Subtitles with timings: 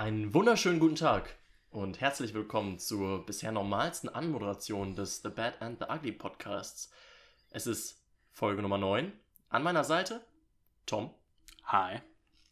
[0.00, 1.36] Einen wunderschönen guten Tag
[1.70, 6.90] und herzlich willkommen zur bisher normalsten Anmoderation des The Bad and the Ugly Podcasts.
[7.50, 8.02] Es ist
[8.32, 9.12] Folge Nummer 9.
[9.50, 10.24] An meiner Seite
[10.86, 11.10] Tom.
[11.64, 12.00] Hi.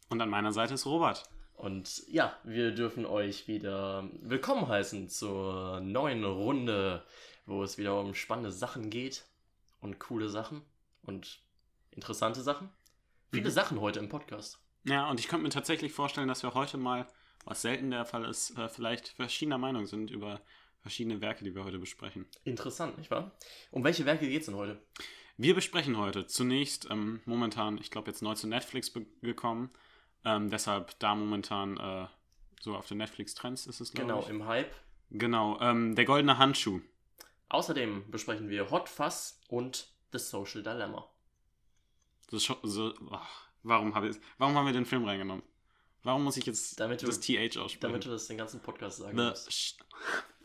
[0.09, 1.23] Und an meiner Seite ist Robert.
[1.55, 7.03] Und ja, wir dürfen euch wieder willkommen heißen zur neuen Runde,
[7.47, 9.25] wo es wieder um spannende Sachen geht
[9.81, 10.61] und coole Sachen
[11.01, 11.39] und
[11.89, 12.69] interessante Sachen.
[13.31, 13.53] Viele Mhm.
[13.53, 14.59] Sachen heute im Podcast.
[14.83, 17.07] Ja, und ich könnte mir tatsächlich vorstellen, dass wir heute mal,
[17.45, 20.41] was selten der Fall ist, äh, vielleicht verschiedener Meinung sind über
[20.81, 22.25] verschiedene Werke, die wir heute besprechen.
[22.43, 23.31] Interessant, nicht wahr?
[23.71, 24.81] Um welche Werke geht es denn heute?
[25.37, 29.69] Wir besprechen heute zunächst ähm, momentan, ich glaube jetzt neu zu Netflix gekommen,
[30.25, 32.07] ähm, deshalb da momentan äh,
[32.61, 34.29] so auf den Netflix-Trends ist es, glaube Genau, ich.
[34.29, 34.73] im Hype.
[35.11, 36.81] Genau, ähm, der goldene Handschuh.
[37.47, 41.09] Außerdem besprechen wir Hot Fuzz und The Social Dilemma.
[42.37, 45.41] Schon, so, ach, warum, hab ich, warum haben wir den Film reingenommen?
[46.09, 47.81] Warum muss ich jetzt Damit du- das TH aussprechen?
[47.81, 49.77] Damit du das den ganzen Podcast sagen The musst.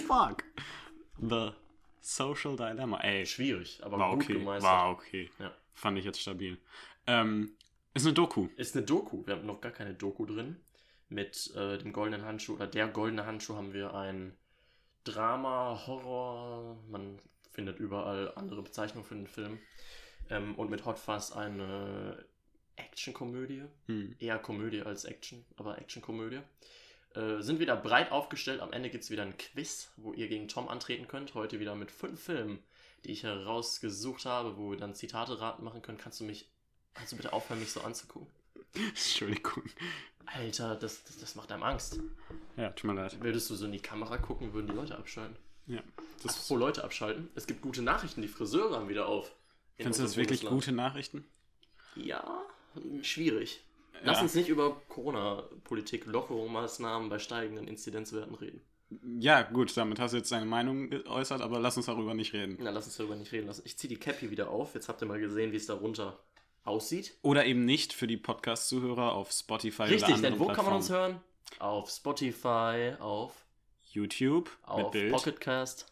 [0.06, 0.44] Fuck.
[1.18, 1.52] The
[2.02, 3.00] Social Dilemma.
[3.00, 4.34] Ey, Schwierig, aber war gut okay.
[4.34, 4.70] gemeistert.
[4.70, 5.30] War okay.
[5.38, 5.54] Ja.
[5.72, 6.58] Fand ich jetzt stabil.
[7.06, 7.56] Ähm,
[7.94, 8.48] ist eine Doku.
[8.56, 9.24] Ist eine Doku.
[9.26, 10.60] Wir haben noch gar keine Doku drin.
[11.08, 14.36] Mit äh, dem goldenen Handschuh oder der goldene Handschuh haben wir ein
[15.04, 16.78] Drama, Horror.
[16.90, 17.18] Man
[17.52, 19.58] findet überall andere Bezeichnungen für den Film.
[20.28, 22.22] Ähm, und mit Hot Fuzz eine
[22.76, 23.64] Actionkomödie.
[23.86, 24.16] Hm.
[24.18, 26.40] eher Komödie als Action, aber Actionkomödie.
[27.14, 28.60] Äh, sind wieder breit aufgestellt.
[28.60, 31.34] Am Ende gibt es wieder ein Quiz, wo ihr gegen Tom antreten könnt.
[31.34, 32.58] Heute wieder mit fünf Filmen,
[33.04, 35.98] die ich herausgesucht habe, wo wir dann Zitate raten machen können.
[35.98, 36.48] Kannst du mich,
[36.92, 38.28] kannst du bitte aufhören, mich so anzugucken?
[38.74, 39.62] Entschuldigung.
[40.26, 42.00] Alter, das, das, das macht einem Angst.
[42.56, 43.22] Ja, tut mir leid.
[43.22, 45.36] Würdest du so in die Kamera gucken, würden die Leute abschalten.
[45.66, 45.82] Ja.
[46.22, 47.28] Das Apropos Leute abschalten.
[47.36, 49.32] Es gibt gute Nachrichten, die Friseure haben wieder auf.
[49.76, 51.24] In Findest du das wirklich gute Nachrichten?
[51.94, 52.44] Ja,
[53.02, 53.62] schwierig.
[54.02, 54.22] Lass Ja.
[54.24, 58.60] uns nicht über Corona-Politik, Lockerungsmaßnahmen bei steigenden Inzidenzwerten reden.
[59.18, 62.58] Ja, gut, damit hast du jetzt deine Meinung geäußert, aber lass uns darüber nicht reden.
[62.60, 63.50] Na, lass uns darüber nicht reden.
[63.64, 64.74] Ich ziehe die Cap hier wieder auf.
[64.74, 66.18] Jetzt habt ihr mal gesehen, wie es darunter
[66.64, 67.16] aussieht.
[67.22, 70.74] Oder eben nicht für die Podcast-Zuhörer auf Spotify oder Richtig, anderen denn wo kann man
[70.74, 71.20] uns hören?
[71.58, 73.32] Auf Spotify, auf,
[73.90, 75.86] YouTube auf Pocketcast.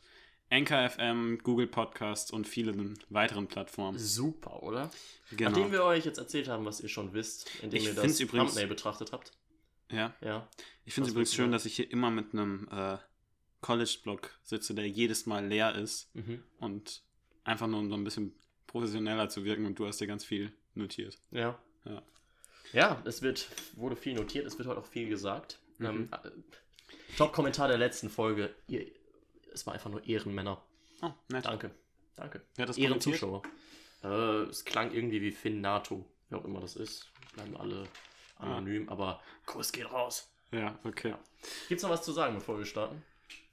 [0.53, 3.99] Anchor FM, Google Podcasts und vielen weiteren Plattformen.
[3.99, 4.91] Super, oder?
[5.31, 5.51] Genau.
[5.51, 8.51] Nachdem wir euch jetzt erzählt haben, was ihr schon wisst, indem Ich ihr das übrigens-
[8.51, 9.33] Thumbnail betrachtet habt.
[9.91, 10.15] ja.
[10.21, 10.47] Ja.
[10.85, 12.99] Ich finde es übrigens schön, dass ich hier immer mit einem äh,
[13.63, 16.43] College-Blog sitze, der jedes Mal leer ist Mhm.
[16.59, 17.03] und
[17.45, 18.35] einfach nur um so ein bisschen
[18.67, 21.19] professioneller zu wirken und du hast dir ganz viel notiert.
[21.31, 21.59] Ja.
[21.85, 22.03] Ja.
[22.73, 25.61] Ja, es wird, wurde viel notiert, es wird heute auch viel gesagt.
[25.79, 25.87] Mhm.
[25.87, 26.31] Ähm, äh,
[27.17, 28.55] Top-Kommentar der letzten Folge.
[28.67, 28.87] Ihr,
[29.53, 30.63] es war einfach nur Ehrenmänner.
[31.03, 31.45] Oh, nett.
[31.47, 31.71] Danke.
[32.17, 32.43] Danke.
[32.59, 32.79] Hat das?
[32.79, 33.43] Ehrenzuschauer.
[34.05, 34.09] Äh,
[34.45, 37.11] es klang irgendwie wie Finn NATO, wer auch immer das ist.
[37.35, 37.85] Bleiben alle
[38.39, 40.29] anonym, aber Kuss geht raus.
[40.51, 41.11] Ja, okay.
[41.11, 41.19] Ja.
[41.69, 43.03] Gibt's noch was zu sagen, bevor wir starten?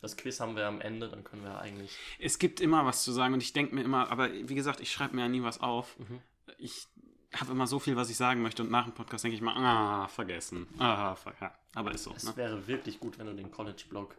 [0.01, 1.97] Das Quiz haben wir am Ende, dann können wir eigentlich.
[2.19, 4.91] Es gibt immer was zu sagen und ich denke mir immer, aber wie gesagt, ich
[4.91, 5.97] schreibe mir ja nie was auf.
[5.99, 6.21] Mhm.
[6.57, 6.87] Ich
[7.33, 9.55] habe immer so viel, was ich sagen möchte und nach dem Podcast denke ich mal,
[9.55, 10.67] ah, vergessen.
[10.79, 11.53] Ah, ver ja.
[11.75, 12.13] Aber ist so.
[12.13, 12.35] Es Ne?
[12.35, 14.17] wäre wirklich gut, wenn du den College-Blog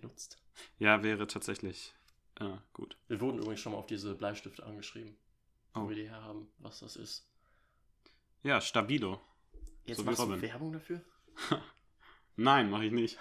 [0.00, 0.38] benutzt.
[0.78, 1.92] Ja, wäre tatsächlich
[2.40, 2.96] äh, gut.
[3.08, 5.16] Wir wurden übrigens schon mal auf diese Bleistifte angeschrieben,
[5.74, 5.88] wo Oh.
[5.88, 7.26] wir die her haben, was das ist.
[8.42, 9.20] Ja, Stabilo.
[9.84, 10.42] Jetzt So machst du Robin.
[10.42, 11.00] Werbung dafür?
[12.36, 13.18] Nein, mache ich nicht.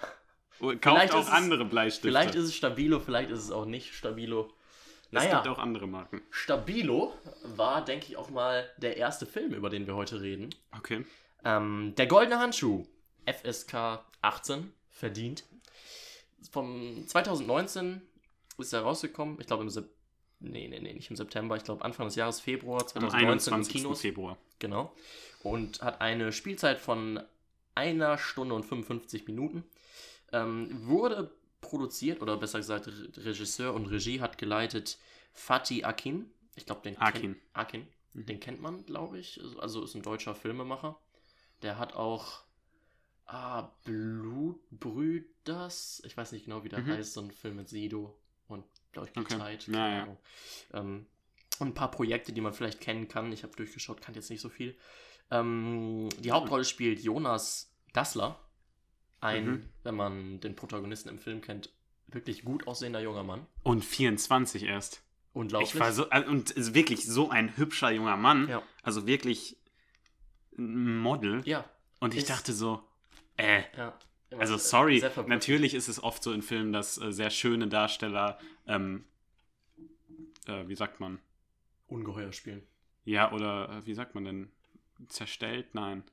[0.59, 2.07] Oh, Vielleicht Kauft auch es- andere Bleistifte.
[2.09, 4.51] Vielleicht ist es Stabilo, vielleicht ist es auch nicht Stabilo.
[5.05, 6.21] es Naja, gibt auch andere Marken.
[6.29, 10.49] Stabilo war, denke ich, auch mal der erste Film, über den wir heute reden.
[10.77, 11.05] Okay.
[11.43, 12.85] Ähm, der Goldene Handschuh,
[13.25, 15.43] FSK 18, verdient.
[16.49, 18.01] Vom 2019
[18.57, 19.89] ist er rausgekommen, ich glaube im Sep
[20.39, 23.53] nee, nee, nee, nicht im September, ich glaube Anfang des Jahres Februar Am 2019 im
[23.53, 23.73] 21.
[23.73, 24.01] Kinos.
[24.01, 24.37] Februar.
[24.59, 24.93] Genau.
[25.43, 27.19] Und hat eine Spielzeit von
[27.75, 29.63] einer Stunde und 55 Minuten.
[30.31, 31.31] Ähm, wurde
[31.61, 34.97] produziert, oder besser gesagt, Re Regisseur und Regie hat geleitet
[35.33, 36.29] Fatih Akin.
[36.55, 37.21] Ich glaube, den Akin.
[37.21, 37.87] Kennt, Akin.
[38.13, 39.39] Den kennt man, glaube ich.
[39.59, 40.99] Also ist ein deutscher Filmemacher.
[41.61, 42.43] Der hat auch
[43.33, 46.01] ah, Blutbrüders.
[46.05, 46.87] Ich weiß nicht genau, wie der Mhm.
[46.91, 47.13] heißt.
[47.13, 48.17] So ein Film mit Sido
[48.47, 49.33] und, glaube ich, Okay.
[49.35, 49.67] geteilt.
[49.67, 50.03] Ja, keine ja.
[50.03, 50.17] Ahnung.
[50.73, 51.05] Ähm,
[51.59, 53.31] und ein paar Projekte, die man vielleicht kennen kann.
[53.31, 54.75] Ich habe durchgeschaut, kann jetzt nicht so viel.
[55.29, 58.39] Ähm, die Hauptrolle spielt Jonas Dassler.
[59.19, 59.69] Ein, Mhm.
[59.83, 61.71] wenn man den Protagonisten im Film kennt,
[62.07, 63.45] wirklich gut aussehender junger Mann.
[63.63, 65.03] Und 24 erst.
[65.33, 65.73] Unglaublich.
[65.75, 68.49] Ich war so, also, und ist wirklich so ein hübscher junger Mann.
[68.49, 68.61] Ja.
[68.83, 69.55] Also wirklich
[70.57, 71.41] ein Model.
[71.47, 71.63] ja,
[72.01, 72.81] Und ich Ist- dachte so,
[73.37, 73.97] äh, ja.
[74.37, 79.05] also sorry, natürlich ist es oft so in Filmen, dass äh, sehr schöne Darsteller, ähm,
[80.47, 81.19] äh, wie sagt man,
[81.87, 82.63] Ungeheuer spielen.
[83.03, 84.51] ja, oder äh, wie sagt man denn,
[85.07, 85.73] zerstellt?
[85.75, 86.03] Nein.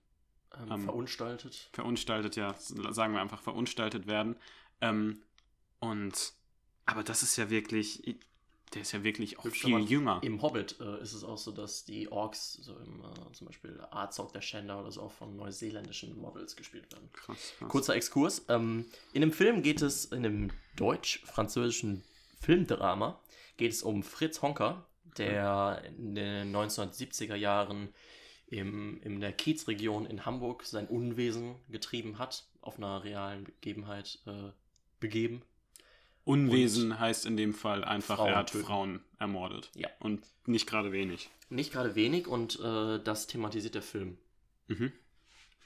[0.56, 1.68] Ähm, Ähm, verunstaltet.
[1.72, 4.36] verunstaltet, ja, sagen wir einfach verunstaltet werden.
[4.80, 5.22] Ähm,
[5.80, 6.32] und,
[6.86, 8.18] aber das ist ja wirklich,
[8.74, 10.20] der ist ja wirklich auch Hübsch viel jünger.
[10.22, 13.80] Im Hobbit äh, ist es auch so, dass die Orks, so im, äh, zum Beispiel
[13.90, 17.08] Azog der Schänder oder so, auch von neuseeländischen Models gespielt werden.
[17.12, 17.68] Krass, krass.
[17.68, 18.44] Kurzer Exkurs.
[18.48, 22.04] Ähm, in dem Film geht es, in dem deutsch-französischen
[22.40, 23.20] Filmdrama,
[23.56, 24.86] geht es um Fritz Honka,
[25.16, 27.88] der in den 1970er Jahren
[28.46, 34.50] im, in der Kiezregion in Hamburg sein Unwesen getrieben hat, auf einer realen Begebenheit äh,
[35.00, 35.42] begeben.
[36.28, 38.64] Unwesen heißt in dem Fall einfach, Frauen er hat töten.
[38.64, 39.70] Frauen ermordet.
[39.74, 39.88] Ja.
[40.00, 41.30] Und nicht gerade wenig.
[41.48, 44.18] Nicht gerade wenig und äh, das thematisiert der Film.
[44.66, 44.92] Mhm.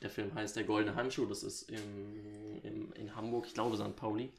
[0.00, 3.96] Der Film heißt Der Goldene Handschuh, das ist im, im, in Hamburg, ich glaube St.
[3.96, 4.30] Pauli,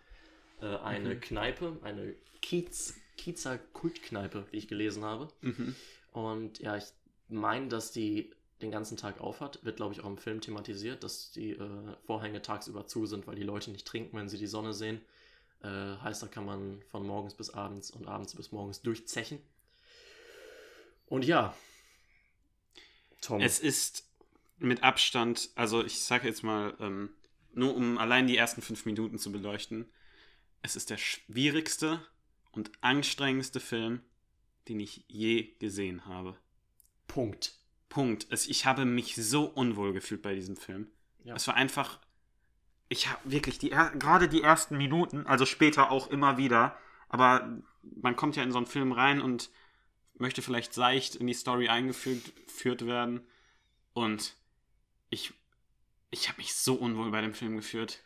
[0.62, 1.20] äh, eine Mhm.
[1.22, 5.28] Kneipe, eine Kiez, Kiezer Kultkneipe, wie ich gelesen habe.
[5.42, 5.76] Mhm.
[6.12, 6.86] Und ja, ich
[7.28, 8.32] meine, dass die
[8.62, 9.64] den ganzen Tag aufhat.
[9.66, 13.36] Wird, glaube ich, auch im Film thematisiert, dass die äh, Vorhänge tagsüber zu sind, weil
[13.36, 15.02] die Leute nicht trinken, wenn sie die Sonne sehen.
[15.64, 19.40] Äh, heißt, da kann man von morgens bis abends und abends bis morgens durchzechen.
[21.06, 21.56] Und ja.
[23.22, 23.40] Tom.
[23.42, 24.10] Es ist
[24.58, 27.16] mit Abstand, also ich sage jetzt mal, ähm,
[27.54, 29.92] nur um allein die ersten fünf Minuten zu beleuchten,
[30.62, 32.06] es ist der schwierigste
[32.52, 34.02] und anstrengendste Film,
[34.68, 36.38] den ich je gesehen habe.
[37.08, 37.60] Punkt.
[37.90, 38.28] Punkt.
[38.30, 40.92] Es, ich habe mich so unwohl gefühlt bei diesem Film.
[41.24, 41.36] Ja.
[41.36, 42.00] Es war einfach.
[42.94, 46.78] Ich habe wirklich die er- gerade die ersten Minuten, also später auch immer wieder,
[47.10, 49.50] aber man kommt ja in so einen Film rein und
[50.14, 53.26] möchte vielleicht seicht in die Story eingeführt geführt werden
[53.94, 54.36] und
[55.10, 55.34] ich
[56.12, 58.04] ich habe mich so unwohl bei dem Film gefühlt.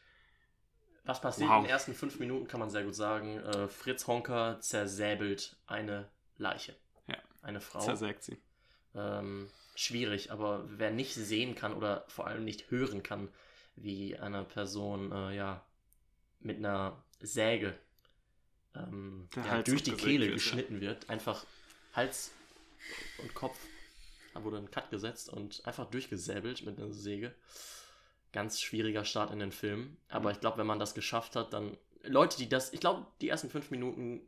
[1.04, 1.58] Was passiert Wow.
[1.58, 3.40] in den ersten fünf Minuten, kann man sehr gut sagen.
[3.40, 6.08] Äh, Fritz Honker zersäbelt eine
[6.38, 6.76] Leiche.
[7.08, 7.18] Ja.
[7.42, 7.80] Eine Frau.
[7.82, 8.38] Zersägt sie.
[8.96, 13.28] ähm, schwierig, aber wer nicht sehen kann oder vor allem nicht hören kann,
[13.78, 15.64] wie eine Person äh, ja
[16.40, 17.78] mit einer Säge
[18.76, 20.34] ähm, Der ja, durch die Kehle wird, ja.
[20.36, 21.46] geschnitten wird, einfach
[21.94, 22.32] Hals
[23.20, 23.58] und Kopf,
[24.34, 27.34] da wurde ein Cut gesetzt und einfach durchgesäbelt mit einer Säge.
[28.34, 30.36] Ganz schwieriger Start in den Film, aber Mhm.
[30.36, 33.50] ich glaube, wenn man das geschafft hat, dann Leute, die das, ich glaube, die ersten
[33.50, 34.22] fünf Minuten,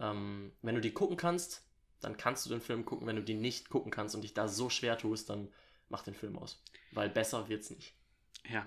[0.00, 1.62] ähm, wenn du die gucken kannst,
[2.00, 3.06] dann kannst du den Film gucken.
[3.06, 5.48] Wenn du die nicht gucken kannst und dich da so schwer tust, dann
[5.88, 6.60] mach den Film aus.
[6.90, 7.94] Weil besser wird's nicht.
[8.48, 8.66] Ja.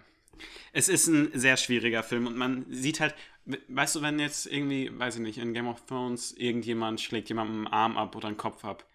[0.74, 4.46] Es ist ein sehr schwieriger Film und man sieht halt, we- weißt du, wenn jetzt
[4.48, 8.28] irgendwie, weiß ich nicht, in Game of Thrones irgendjemand schlägt jemandem einen Arm ab oder
[8.28, 8.86] einen Kopf ab,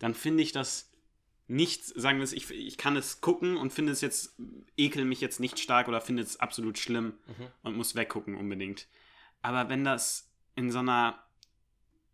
[0.00, 0.90] dann finde ich das
[1.46, 4.34] nicht, sagen wir es, ich, ich kann es gucken und finde es jetzt,
[4.76, 7.46] ekel mich jetzt nicht stark oder finde es absolut schlimm Mhm.
[7.62, 8.86] und muss weggucken unbedingt.
[9.40, 11.22] Aber wenn das in so einer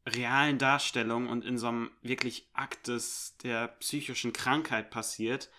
[0.07, 5.51] realen Darstellung und in so einem wirklich Akt des, der psychischen Krankheit passiert,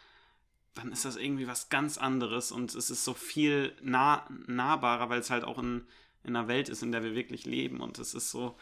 [0.75, 5.19] dann ist das irgendwie was ganz anderes und es ist so viel nah, nahbarer, weil
[5.19, 5.87] es halt auch in,
[6.23, 8.55] in einer Welt ist, in der wir wirklich leben und es ist so,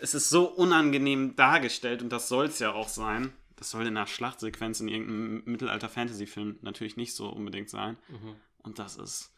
[0.00, 3.32] es ist so unangenehm dargestellt und das soll es ja auch sein.
[3.56, 7.96] Das soll in einer Schlachtsequenz in irgendeinem Mittelalter-Fantasy-Film natürlich nicht so unbedingt sein.
[8.08, 8.34] Mhm.
[8.58, 9.32] Und das ist.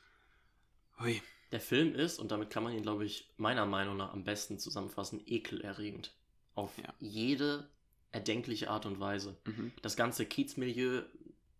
[0.98, 1.20] Hui.
[1.52, 4.58] Der Film ist, und damit kann man ihn, glaube ich, meiner Meinung nach am besten
[4.58, 6.14] zusammenfassen, ekelerregend.
[6.54, 6.92] Auf Ja.
[6.98, 7.68] jede
[8.10, 9.36] erdenkliche Art und Weise.
[9.44, 9.72] Mhm.
[9.82, 11.02] Das ganze Kiezmilieu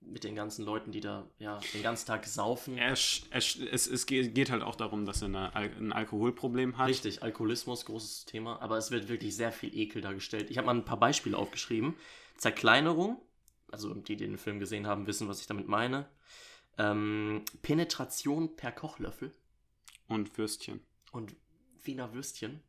[0.07, 2.79] mit den ganzen Leuten, die da ja den ganzen Tag saufen.
[2.79, 6.89] Er, er, es, es geht halt auch darum, dass er eine, ein Alkoholproblem hat.
[6.89, 10.51] Richtig, Alkoholismus, großes Thema, aber es wird wirklich sehr viel Ekel dargestellt.
[10.51, 11.95] Ich habe mal ein paar Beispiele aufgeschrieben.
[12.37, 13.21] Zerkleinerung,
[13.71, 16.09] also die, die den Film gesehen haben, wissen, was ich damit meine.
[16.79, 19.33] Ähm, Penetration per Kochlöffel
[20.09, 20.81] Und Würstchen.
[21.13, 21.35] und
[21.83, 22.63] Wiener Würstchen,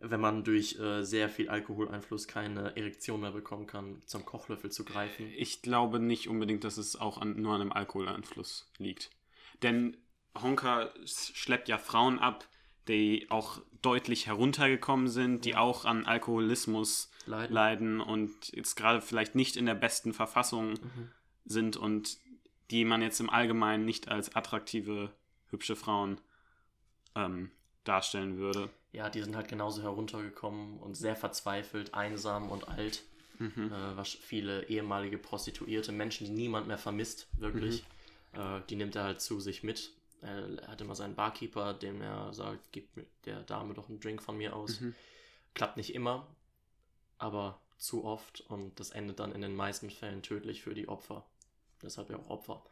[0.00, 4.84] wenn man durch äh, sehr viel Alkoholeinfluss keine Erektion mehr bekommen kann, zum Kochlöffel zu
[4.84, 5.30] greifen.
[5.36, 9.10] Ich glaube nicht unbedingt, dass es auch an, nur an einem Alkoholeinfluss liegt.
[9.62, 9.96] Denn
[10.40, 12.48] Honka schleppt ja Frauen ab,
[12.86, 17.52] die auch deutlich heruntergekommen sind, die auch an Alkoholismus Leiden.
[17.54, 21.10] leiden und jetzt gerade vielleicht nicht in der besten Verfassung Mhm.
[21.44, 22.18] sind und
[22.70, 25.12] die man jetzt im Allgemeinen nicht als attraktive,
[25.50, 26.20] hübsche Frauen
[27.14, 27.50] ähm,
[27.88, 28.70] darstellen würde.
[28.92, 33.02] Ja, die sind halt genauso heruntergekommen und sehr verzweifelt, einsam und alt.
[33.38, 33.72] Mhm.
[33.72, 37.84] äh, was viele ehemalige Prostituierte, Menschen, die niemand mehr vermisst, wirklich,
[38.32, 39.92] äh, die nimmt er halt zu sich mit.
[40.20, 42.88] Er hat immer seinen Barkeeper, dem er sagt, gib
[43.24, 44.80] der Dame doch einen Drink von mir aus.
[44.80, 44.96] Mhm.
[45.54, 46.26] Klappt nicht immer,
[47.18, 51.24] aber zu oft und das endet dann in den meisten Fällen tödlich für die Opfer.
[51.80, 52.64] Deshalb ja auch Opfer.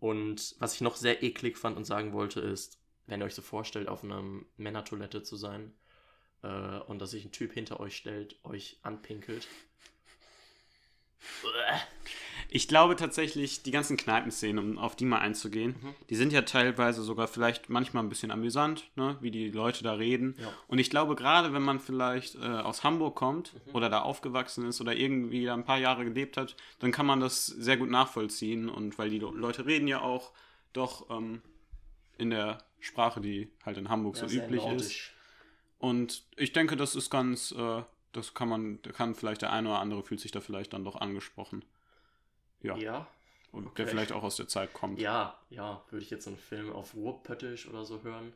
[0.00, 3.42] Und was ich noch sehr eklig fand und sagen wollte, ist, wenn ihr euch so
[3.42, 4.22] vorstellt, auf einer
[4.56, 5.72] Männertoilette zu sein
[6.42, 9.46] äh, und dass sich ein Typ hinter euch stellt, euch anpinkelt.
[12.48, 15.94] Ich glaube tatsächlich, die ganzen Kneipenszenen, um auf die mal einzugehen, Mhm.
[16.08, 19.16] die sind ja teilweise sogar vielleicht manchmal ein bisschen amüsant, ne?
[19.20, 20.36] wie die Leute da reden.
[20.38, 20.52] Ja.
[20.68, 23.74] Und ich glaube, gerade wenn man vielleicht äh, aus Hamburg kommt Mhm.
[23.74, 27.18] oder da aufgewachsen ist oder irgendwie da ein paar Jahre gelebt hat, dann kann man
[27.20, 28.68] das sehr gut nachvollziehen.
[28.68, 30.30] Und weil die Le- Leute reden ja auch
[30.72, 31.42] doch ähm,
[32.18, 34.66] in der Sprache, die halt in Hamburg Ja, so üblich ist.
[34.68, 35.14] nordisch.
[35.78, 39.68] Und ich denke, das ist ganz, äh, das kann man, da kann vielleicht der eine
[39.68, 41.64] oder andere fühlt sich da vielleicht dann doch angesprochen.
[42.62, 42.76] Ja.
[42.76, 43.06] Ja,
[43.52, 43.74] Und okay.
[43.78, 44.98] der vielleicht auch aus der Zeit kommt.
[45.00, 45.84] ja, ja.
[45.90, 48.32] Würde ich jetzt einen Film auf Ruhrpöttisch oder so hören?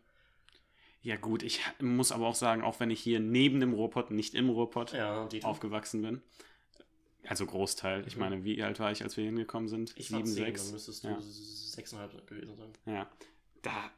[1.03, 4.35] Ja, gut, ich muss aber auch sagen, auch wenn ich hier neben dem Ruhrpott, nicht
[4.35, 6.23] im Ruhrpott, Ja, aufgewachsen bin,
[7.27, 8.21] also Großteil, ich Mhm.
[8.21, 9.95] meine, wie alt war ich, als wir hingekommen sind?
[9.97, 10.65] Ich war Sieben, zehn, sechs.
[10.65, 11.19] dann müsstest du Ja.
[11.23, 12.73] sechseinhalb gewesen sein.
[12.85, 13.11] Ja.
[13.63, 13.91] Da,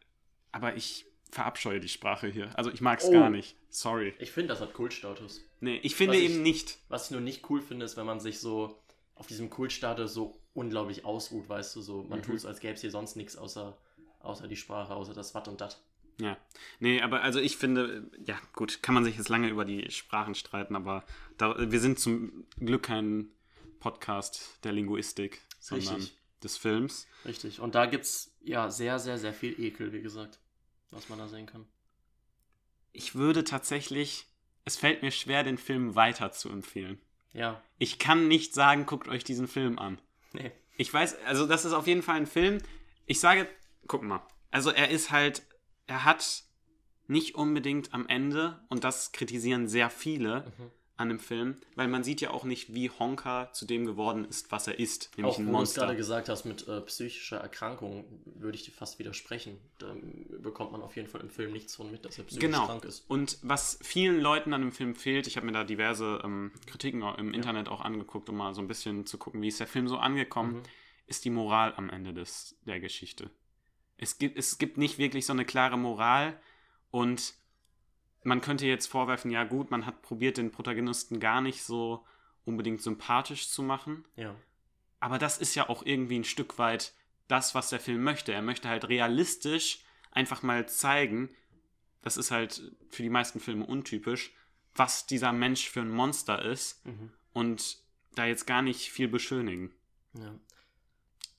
[0.53, 2.51] aber ich verabscheue die Sprache hier.
[2.59, 3.13] Also ich mag es Oh.
[3.13, 3.57] gar nicht.
[3.71, 4.15] Sorry.
[4.19, 5.41] Ich finde, das hat Kultstatus.
[5.61, 6.79] Nee, ich finde Was ich- eben nicht.
[6.89, 8.79] Was ich nur nicht cool finde, ist, wenn man sich so
[9.15, 12.23] auf diesem Kultstatus so unglaublich ausruht, weißt du, so man Mhm.
[12.25, 13.79] tut es, als gäbe es hier sonst nichts außer,
[14.21, 15.81] außer die Sprache, außer das Wat und Dat.
[16.21, 16.37] Ja.
[16.81, 20.35] Nee, aber also ich finde, ja, gut, kann man sich jetzt lange über die Sprachen
[20.35, 21.05] streiten, aber
[21.39, 23.31] da, wir sind zum Glück kein
[23.81, 26.17] Podcast der Linguistik, sondern Richtig.
[26.43, 27.07] des Films.
[27.25, 27.61] Richtig.
[27.61, 30.39] Und da gibt es ja sehr, sehr, sehr viel Ekel, wie gesagt,
[30.93, 31.67] was man da sehen kann.
[32.93, 34.27] Ich würde tatsächlich,
[34.65, 37.01] es fällt mir schwer, den Film weiter zu empfehlen.
[37.33, 39.99] Ja, Ich kann nicht sagen, guckt euch diesen Film an.
[40.33, 40.53] nee.
[40.77, 42.59] Ich weiß, also das ist auf jeden Fall ein Film.
[43.07, 43.47] Ich sage,
[43.87, 44.23] guck mal.
[44.51, 45.43] Also er ist halt,
[45.87, 46.45] er hat
[47.07, 50.71] nicht unbedingt am Ende, und das kritisieren sehr viele Mhm.
[51.03, 54.51] An dem Film, weil man sieht ja auch nicht, wie Honka zu dem geworden ist,
[54.51, 55.81] was er ist, nämlich Auch ein wo du es Monster.
[55.83, 59.59] gerade gesagt hast mit äh, psychischer Erkrankung, würde ich dir fast widersprechen.
[59.79, 59.95] Da
[60.39, 62.65] bekommt man auf jeden Fall im Film nichts von mit, dass er psychisch Genau.
[62.67, 63.05] krank ist.
[63.09, 67.03] Und was vielen Leuten an dem Film fehlt, ich habe mir da diverse ähm, Kritiken
[67.03, 69.67] auch im Internet auch angeguckt, um mal so ein bisschen zu gucken, wie ist der
[69.67, 70.63] Film so angekommen, Mhm.
[71.07, 73.29] ist die Moral am Ende des, der Geschichte.
[73.99, 76.41] Es gibt, es gibt nicht wirklich so eine klare Moral
[76.91, 77.35] und
[78.25, 82.05] man könnte jetzt vorwerfen, ja gut, man hat probiert, den Protagonisten gar nicht so
[82.45, 84.05] unbedingt sympathisch zu machen.
[84.17, 84.35] Ja.
[85.01, 86.93] Aber das ist ja auch irgendwie ein Stück weit
[87.29, 88.33] das, was der Film möchte.
[88.33, 89.81] Er möchte halt realistisch
[90.13, 91.31] einfach mal zeigen,
[92.03, 92.61] das ist halt
[92.91, 94.33] für die meisten Filme untypisch,
[94.75, 97.11] was dieser Mensch für ein Monster ist Mhm.
[97.33, 97.79] und
[98.15, 99.73] da jetzt gar nicht viel beschönigen.
[100.15, 100.35] ja.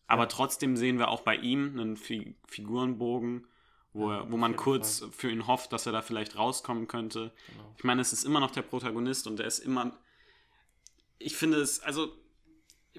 [0.07, 0.27] Aber Ja.
[0.27, 3.47] trotzdem sehen wir auch bei ihm einen Fi Figurenbogen,
[3.93, 5.12] wo, Ja, er, wo man kurz Fall.
[5.12, 7.31] für ihn hofft, dass er da vielleicht rauskommen könnte.
[7.47, 7.75] Genau.
[7.77, 9.91] Ich meine, es ist immer noch der Protagonist und er ist immer.
[11.19, 12.13] Ich finde es, also,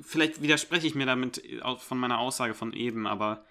[0.00, 3.44] vielleicht widerspreche ich mir damit auch von meiner Aussage von eben, aber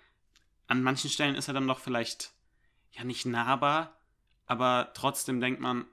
[0.67, 2.31] an manchen Stellen ist er dann doch vielleicht,
[2.91, 3.97] ja, nicht nahbar,
[4.45, 5.85] aber trotzdem denkt man,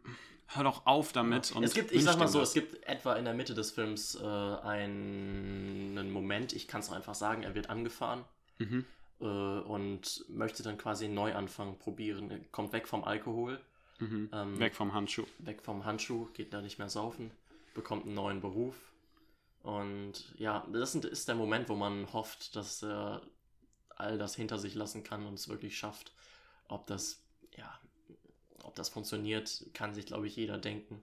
[0.47, 1.53] hör doch auf damit.
[1.53, 2.49] Und es gibt, ich sag mal so, das.
[2.51, 7.15] es gibt etwa in der Mitte des Films äh, einen Moment, ich kann es einfach
[7.15, 8.25] sagen, er wird angefahren
[8.59, 8.85] Mhm.
[9.21, 12.31] Äh, und möchte dann quasi einen Neuanfang probieren.
[12.31, 13.61] Er kommt weg vom Alkohol,
[13.99, 14.31] Mhm.
[14.33, 15.27] ähm, Weg vom Handschuh.
[15.41, 17.31] weg vom Handschuh, geht da nicht mehr saufen,
[17.75, 18.75] bekommt einen neuen Beruf.
[19.63, 23.21] Und ja, das ist der Moment, wo man hofft, dass er
[23.91, 26.15] all das hinter sich lassen kann und es wirklich schafft.
[26.69, 27.23] Ob das,
[27.59, 27.79] ja,
[28.63, 31.03] ob das funktioniert, kann sich, glaube ich, jeder denken.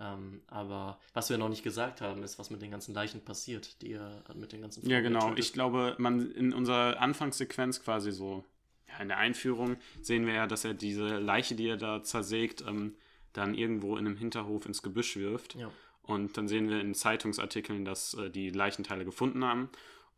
[0.00, 3.80] Ähm, aber was wir noch nicht gesagt haben, ist, was mit den ganzen Leichen passiert,
[3.82, 5.28] die er mit den ganzen Ja, Frauen genau.
[5.28, 5.38] tötet.
[5.44, 8.44] Ich glaube, man in unserer Anfangssequenz quasi so,
[8.88, 12.62] ja, in der Einführung sehen wir ja, dass er diese Leiche, die er da zersägt,
[12.66, 12.96] ähm,
[13.32, 15.54] dann irgendwo in einem Hinterhof ins Gebüsch wirft.
[15.54, 15.70] Ja.
[16.02, 19.70] Und dann sehen wir in Zeitungsartikeln, dass äh, die Leichenteile gefunden haben.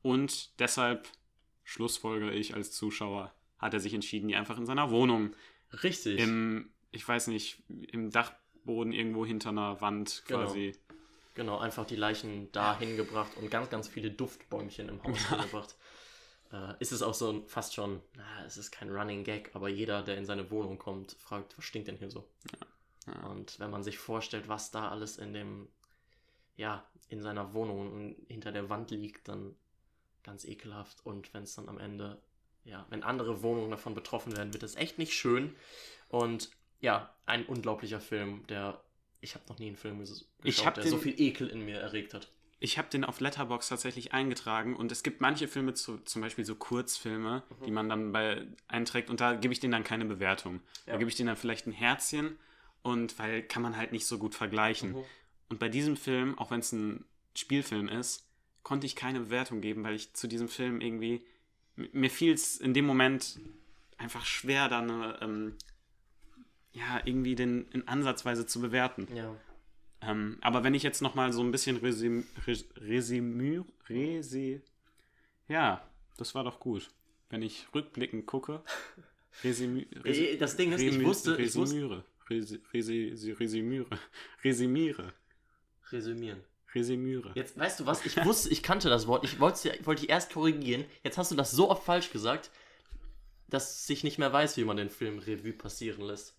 [0.02, 1.08] Und deshalb
[1.64, 5.34] schlussfolgere ich als Zuschauer, hat er sich entschieden, die einfach in seiner Wohnung
[5.82, 6.20] Richtig.
[6.20, 8.10] im, ich weiß nicht, im
[8.66, 10.44] Dachboden irgendwo hinter einer Wand Genau.
[10.44, 10.74] quasi.
[11.34, 15.76] Genau, einfach die Leichen da hingebracht und ganz, ganz viele Duftbäumchen im Haus hingebracht.
[16.52, 19.68] Äh, ist es auch so ein- fast schon, na, es ist kein Running Gag, aber
[19.68, 22.26] jeder, der in seine Wohnung kommt, fragt, was stinkt denn hier so?
[23.06, 23.28] Ja.
[23.28, 25.68] Und wenn man sich vorstellt, was da alles in dem,
[26.56, 29.54] ja, in seiner Wohnung hinter der Wand liegt, dann
[30.24, 31.04] ganz ekelhaft.
[31.04, 32.18] Und wenn es dann am Ende,
[32.64, 35.54] ja, wenn andere Wohnungen davon betroffen werden, wird es echt nicht schön.
[36.08, 38.80] Und ja, ein unglaublicher Film, der,
[39.20, 41.48] ich habe noch nie einen Film ges- Ich geschaut, hab der den- so viel Ekel
[41.48, 42.30] in mir erregt hat.
[42.58, 46.44] Ich habe den auf Letterbox tatsächlich eingetragen und es gibt manche Filme, zu, zum Beispiel
[46.46, 47.64] so Kurzfilme, Mhm.
[47.66, 50.60] die man dann bei einträgt und da gebe ich denen dann keine Bewertung.
[50.86, 50.98] Da Ja.
[50.98, 52.38] gebe ich denen dann vielleicht ein Herzchen
[52.82, 54.92] und weil kann man halt nicht so gut vergleichen.
[54.92, 55.04] Mhm.
[55.50, 57.04] Und bei diesem Film, auch wenn es ein
[57.36, 58.26] Spielfilm ist,
[58.62, 61.24] konnte ich keine Bewertung geben, weil ich zu diesem Film irgendwie
[61.76, 63.38] mir fiel es in dem Moment
[63.98, 65.56] einfach schwer, da eine, ähm,
[66.76, 69.08] ja irgendwie den in ansatzweise zu bewerten.
[69.14, 69.34] Ja.
[70.02, 74.60] Ähm, aber wenn ich jetzt noch mal so ein bisschen Resüm, Res, Resümü, Resi,
[75.48, 75.82] ja,
[76.18, 76.90] das war doch gut.
[77.30, 78.62] Wenn ich rückblickend gucke,
[79.44, 83.98] Resümü, Äh, Das Ding ist, ich Remü- wusste, ich wusste, Resümüre, Resi- Resümüre,
[84.44, 85.12] Resümiere,
[85.92, 86.42] resümieren.
[86.74, 87.32] Resümüre.
[87.34, 90.10] Jetzt, weißt du was, ich wusste, ich kannte das Wort, ich wollte ich wollte dich
[90.10, 92.50] erst korrigieren, jetzt hast du das so oft falsch gesagt,
[93.48, 96.35] dass ich nicht mehr weiß, wie man den Film Revue passieren lässt.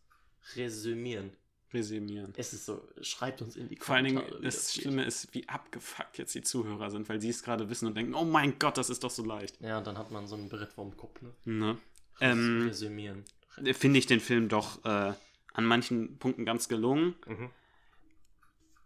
[0.56, 1.32] Resümieren.
[1.74, 2.34] Resümieren.
[2.38, 4.84] Es ist so, schreibt uns in die Vor allen Dingen, Kommentare, das geht.
[4.84, 8.14] Schlimme ist, wie abgefuckt jetzt die Zuhörer sind, weil sie es gerade wissen und denken,
[8.16, 9.60] oh mein Gott, das ist doch so leicht.
[9.60, 11.34] Ja, und dann hat man so ein Brett vorm Kopf, ne?
[11.44, 11.78] Ne?
[12.22, 13.26] Ähm, Resümieren.
[13.74, 15.14] Finde ich den Film doch äh,
[15.54, 17.16] an manchen Punkten ganz gelungen.
[17.28, 17.50] Mhm.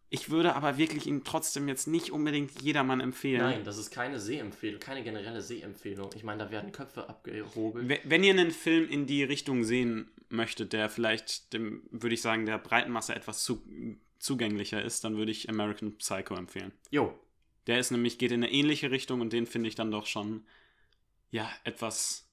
[0.09, 3.41] Ich würde aber wirklich ihn trotzdem jetzt nicht unbedingt jedermann empfehlen.
[3.41, 6.09] Nein, das ist keine Sehempfehlung, keine generelle Sehempfehlung.
[6.15, 7.87] Ich meine, da werden Köpfe abgehobelt.
[7.87, 12.21] We- Wenn ihr einen Film in die Richtung sehen möchtet, der vielleicht dem, würde ich
[12.21, 13.63] sagen, der breiten Masse etwas zu,
[14.19, 16.71] zugänglicher ist, dann würde ich American Psycho empfehlen.
[16.91, 17.17] Jo,
[17.67, 20.45] Der ist nämlich, geht in eine ähnliche Richtung und den finde ich dann doch schon,
[21.31, 22.27] ja, etwas,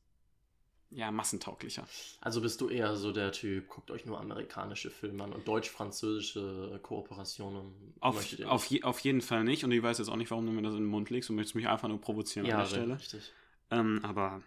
[0.90, 1.86] ja, massentauglicher.
[2.20, 6.80] also bist du eher so der Typ, guckt euch nur amerikanische Filme an und deutsch-französische
[6.82, 10.46] Kooperationen Auf, auf, je, auf jeden Fall nicht und ich weiß jetzt auch nicht, warum
[10.46, 11.28] du mir das in den Mund legst.
[11.28, 12.98] Du möchtest mich einfach nur provozieren ja, an der Stelle.
[12.98, 13.34] richtig.
[13.70, 14.42] Ähm, aber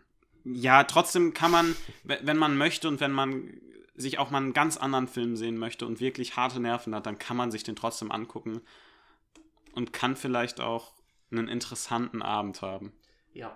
[0.45, 3.59] ja, trotzdem kann man, we- wenn man möchte und wenn man
[3.95, 7.19] sich auch mal einen ganz anderen Film sehen möchte und wirklich harte Nerven hat, dann
[7.19, 8.61] kann man sich den trotzdem angucken
[9.73, 10.93] und kann vielleicht auch
[11.31, 12.93] einen interessanten Abend haben.
[13.33, 13.55] Ja,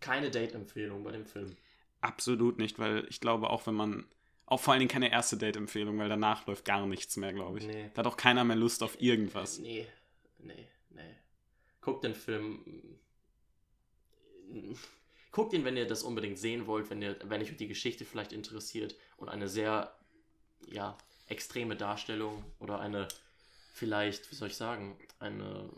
[0.00, 1.56] keine Date-Empfehlung bei dem Film.
[2.00, 4.06] Absolut nicht, weil ich glaube, auch wenn man,
[4.46, 7.66] auch vor allen Dingen keine erste Date-Empfehlung, weil danach läuft gar nichts mehr, glaube ich.
[7.66, 7.90] Nee.
[7.94, 9.58] Da hat auch keiner mehr Lust auf irgendwas.
[9.58, 9.86] Nee,
[10.38, 11.16] nee, nee.
[11.80, 12.60] Guckt den Film.
[15.36, 18.32] Guckt ihn, wenn ihr das unbedingt sehen wollt, wenn, ihr, wenn euch die Geschichte vielleicht
[18.32, 19.94] interessiert und eine sehr,
[20.66, 20.96] ja,
[21.28, 23.06] extreme Darstellung oder eine,
[23.74, 25.68] vielleicht, wie soll ich sagen, eine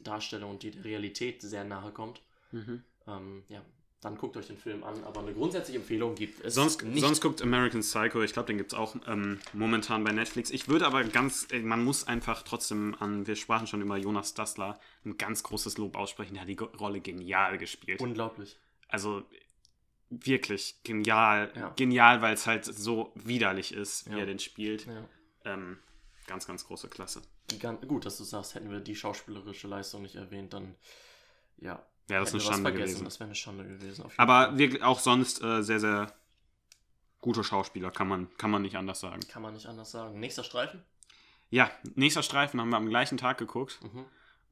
[0.00, 2.20] Darstellung, die der Realität sehr nahe kommt.
[2.50, 2.82] Mhm.
[3.06, 3.64] Ähm, ja,
[4.02, 7.00] dann guckt euch den Film an, aber eine grundsätzliche Empfehlung gibt es Sonst, nicht.
[7.00, 10.50] sonst guckt American Psycho, ich glaube, den gibt es auch ähm, momentan bei Netflix.
[10.50, 14.34] Ich würde aber ganz, äh, man muss einfach trotzdem an, wir sprachen schon über Jonas
[14.34, 16.34] Dassler, ein ganz großes Lob aussprechen.
[16.34, 18.00] Der hat die Rolle genial gespielt.
[18.00, 18.58] Unglaublich.
[18.88, 19.22] also
[20.10, 21.50] wirklich genial.
[21.56, 21.72] Ja.
[21.76, 24.18] Genial, weil es halt so widerlich ist, wie Ja.
[24.18, 24.84] er den spielt.
[24.86, 25.04] Ja.
[25.46, 25.78] Ähm,
[26.26, 27.22] ganz, ganz große Klasse.
[27.48, 30.74] Gigant gut, dass du sagst, hätten wir die schauspielerische Leistung nicht erwähnt, dann
[31.58, 31.82] ja.
[32.10, 33.04] Ja, das ist eine Schande gewesen.
[33.04, 34.04] Das wäre eine Schande gewesen.
[34.16, 34.58] Aber Fall.
[34.58, 36.12] wirklich auch sonst äh, sehr, sehr
[37.20, 39.20] gute Schauspieler, kann man, kann man nicht anders sagen.
[39.28, 40.18] kann man nicht anders sagen.
[40.18, 40.82] Nächster Streifen?
[41.50, 43.78] Ja, nächster Streifen haben wir am gleichen Tag geguckt.
[43.82, 44.04] Mhm.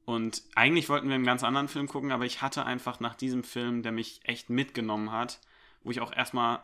[0.04, 3.44] Und eigentlich wollten wir einen ganz anderen Film gucken, aber ich hatte einfach nach diesem
[3.44, 5.40] Film, der mich echt mitgenommen hat,
[5.82, 6.60] wo ich auch erstmal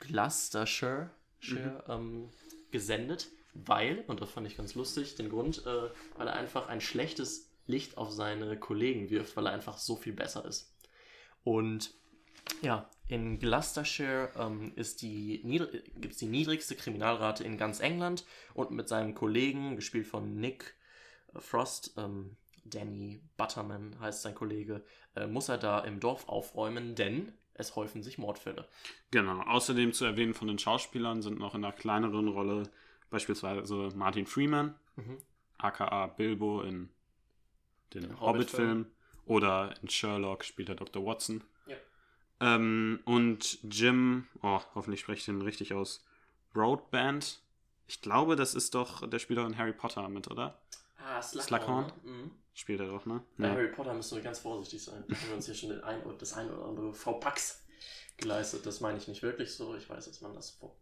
[0.00, 2.30] Gloucestershire Shire, ähm,
[2.70, 6.80] gesendet, weil, und das fand ich ganz lustig, den Grund, äh, weil er einfach ein
[6.80, 10.74] schlechtes Licht auf seine Kollegen wirft, weil er einfach so viel besser ist.
[11.44, 11.94] Und
[12.62, 15.40] ja, in Gloucestershire ähm, ist die
[15.96, 20.74] gibt es die niedrigste Kriminalrate in ganz England und mit seinem Kollegen, gespielt von Nick
[21.38, 24.82] Frost, ähm, Danny Butterman heißt sein Kollege,
[25.16, 28.66] äh, muss er da im Dorf aufräumen, denn es häufen sich Mordfälle.
[29.10, 29.40] Genau.
[29.42, 32.64] Außerdem zu erwähnen von den Schauspielern sind noch in einer kleineren Rolle
[33.10, 35.18] beispielsweise Martin Freeman, Mhm.
[35.58, 36.88] aka Bilbo in
[37.92, 38.86] den Hobbit-Film
[39.26, 41.04] oder in Sherlock spielt er Dr.
[41.04, 41.44] Watson.
[41.66, 41.76] Ja.
[42.40, 46.04] Ähm, und Jim, oh, hoffentlich spreche ich den richtig aus,
[46.52, 47.40] Broadband.
[47.86, 50.58] Ich glaube, das ist doch, der spielt doch in Harry Potter mit, oder?
[51.04, 51.92] Ah, Slughorn?
[52.02, 52.30] Mhm.
[52.54, 53.22] Spielt er doch, ne?
[53.36, 53.52] Bei Ja.
[53.54, 55.02] Harry Potter müssen wir ganz vorsichtig sein.
[55.02, 57.64] Haben wir uns hier schon ein, das ein oder andere V-Pax
[58.16, 58.64] geleistet.
[58.64, 59.74] Das meine ich nicht wirklich so.
[59.76, 60.76] Ich weiß, dass man das vor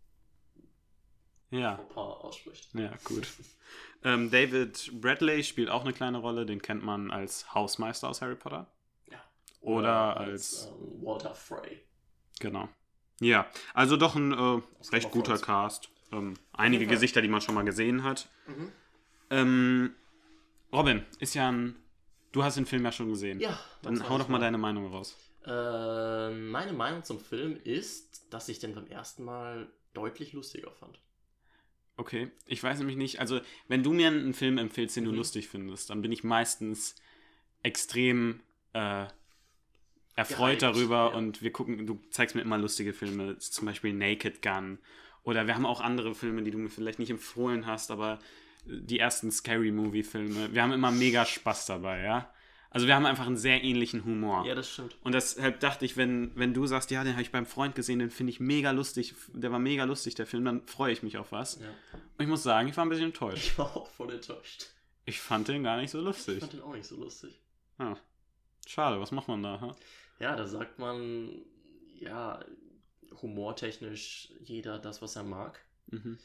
[1.50, 1.74] ja.
[1.76, 2.72] paar ausspricht.
[2.74, 3.26] Ja, gut.
[4.04, 8.36] ähm, David Bradley spielt auch eine kleine Rolle, den kennt man als Hausmeister aus Harry
[8.36, 8.66] Potter.
[9.10, 9.22] Ja.
[9.60, 11.82] Oder als- ähm, Walter Frey.
[12.38, 12.68] Genau.
[13.20, 15.38] Ja, also doch ein äh, recht guter.
[15.38, 15.90] Cast.
[16.10, 16.86] Ähm, einige.
[16.86, 18.28] Gesichter, die man schon mal gesehen hat.
[18.46, 19.94] Mhm.
[20.72, 21.76] Robin, ist ja ein.
[22.32, 23.40] Du hast den Film ja schon gesehen.
[23.40, 25.16] Ja, Dann hau doch mal deine Meinung raus.
[25.44, 30.98] Äh, meine Meinung zum Film ist, dass ich den beim ersten Mal deutlich lustiger fand.
[31.98, 35.18] Okay, ich weiß nämlich nicht, also wenn du mir einen Film empfehlst, den du Mhm.
[35.18, 36.96] lustig findest, dann bin ich meistens
[37.62, 38.40] extrem
[38.72, 39.06] äh,
[40.16, 41.16] erfreut Gehypt, darüber ja.
[41.18, 44.78] und wir gucken, du zeigst mir immer lustige Filme, zum Beispiel Naked Gun
[45.22, 48.18] oder wir haben auch andere Filme, die du mir vielleicht nicht empfohlen hast, aber
[48.64, 52.32] die ersten Scary Movie Filme, wir haben immer mega Spaß dabei, ja.
[52.70, 54.46] Also wir haben einfach einen sehr ähnlichen Humor.
[54.46, 54.96] Ja, das stimmt.
[55.02, 57.98] Und deshalb dachte ich, wenn, wenn du sagst, ja, den habe ich beim Freund gesehen,
[57.98, 61.18] den finde ich mega lustig, der war mega lustig, der Film, dann freue ich mich
[61.18, 61.60] auf was.
[61.60, 61.68] Ja.
[61.68, 63.44] Und ich muss sagen, ich war ein bisschen enttäuscht.
[63.44, 64.68] Ich war auch voll enttäuscht.
[65.04, 66.40] Ich fand den gar nicht so Ich lustig.
[66.40, 67.38] fand den auch nicht so lustig.
[67.76, 67.96] Ah,
[68.66, 69.60] schade, was macht man da?
[69.60, 69.76] Ha?
[70.20, 71.28] Ja, da sagt man,
[71.98, 72.42] ja,
[73.20, 75.60] humortechnisch jeder das, was er mag.
[75.88, 76.18] Mhm.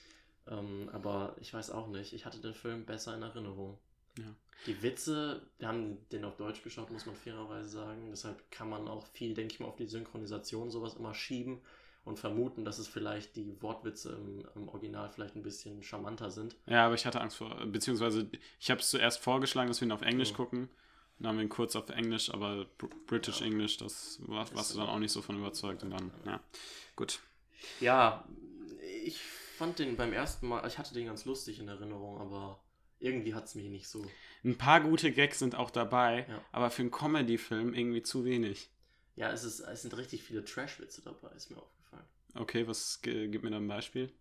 [0.50, 2.14] Ähm, aber ich weiß auch nicht.
[2.14, 3.78] Ich hatte den Film besser in Erinnerung.
[4.18, 4.34] Ja.
[4.66, 8.08] Die Witze, wir haben den auf Deutsch geschaut, muss man fairerweise sagen.
[8.10, 11.62] Deshalb kann man auch viel, denke ich mal, auf die Synchronisation sowas immer schieben
[12.06, 16.56] und vermuten, dass es vielleicht die Wortwitze im, im Original vielleicht ein bisschen charmanter sind.
[16.66, 18.28] Ja, aber ich hatte Angst vor, beziehungsweise
[18.60, 20.36] ich habe es zuerst vorgeschlagen, dass wir ihn auf Englisch Mhm.
[20.38, 20.70] gucken.
[21.20, 23.48] Dann haben wir ihn kurz auf Englisch, aber Br British Ja.
[23.48, 25.84] English, das war, warst du dann auch nicht so von überzeugt.
[25.84, 26.40] Und dann, ja,
[26.96, 27.20] gut.
[27.80, 28.24] Ja,
[29.04, 29.20] ich
[29.58, 32.60] fand den beim ersten Mal, ich hatte den ganz lustig in Erinnerung, aber
[33.00, 34.06] irgendwie hat es mich nicht so.
[34.44, 36.42] Ein paar gute Gags sind auch dabei, Ja.
[36.52, 38.70] aber für einen Comedy-Film irgendwie zu wenig.
[39.16, 42.06] Ja, es, ist, es sind richtig viele Trash-Witze dabei, ist mir aufgefallen.
[42.36, 44.12] Okay, was gib mir da ein Beispiel?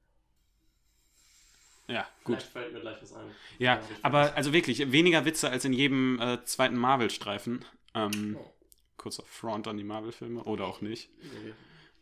[1.89, 2.37] Ja, gut.
[2.37, 3.31] Vielleicht fällt mir gleich was ein.
[3.59, 7.65] Ja, aber also wirklich, weniger Witze als in jedem äh, zweiten Marvel-Streifen.
[7.95, 8.53] Ähm, Oh,
[8.97, 11.11] Kurzer Front an die Marvel-Filme oder auch nicht.
[11.23, 11.53] nee.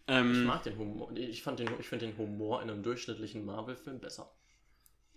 [0.07, 1.11] Ich Ähm, mag den Humor.
[1.17, 4.31] Ich, fand den, ich finde den Humor in einem durchschnittlichen Marvel-Film besser.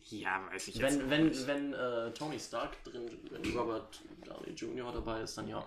[0.09, 4.91] ja, weiß ich Wenn, wenn, wenn äh, Tony Stark drin, wenn Robert Downey Jr.
[4.93, 5.65] dabei ist, dann ja.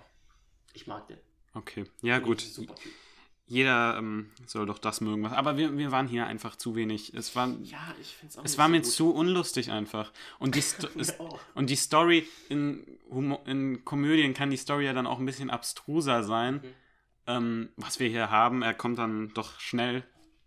[0.73, 1.19] Ich mag den.
[1.53, 2.41] Okay, ja gut.
[2.41, 2.75] Super.
[3.47, 5.25] Jeder ähm, soll doch das mögen.
[5.25, 7.13] Was, aber wir, wir waren hier einfach zu wenig.
[7.15, 8.91] Es war, Ja, ich finde es auch es nicht war so mir gut.
[8.91, 10.13] zu unlustig einfach.
[10.39, 10.87] Und die, Sto
[11.19, 11.41] auch.
[11.55, 15.51] und die Story in, Humor, in Komödien kann die Story ja dann auch ein bisschen
[15.51, 16.55] abstruser sein.
[16.63, 16.75] Mhm.
[17.37, 20.05] Ähm, was wir hier haben, er kommt dann doch schnell,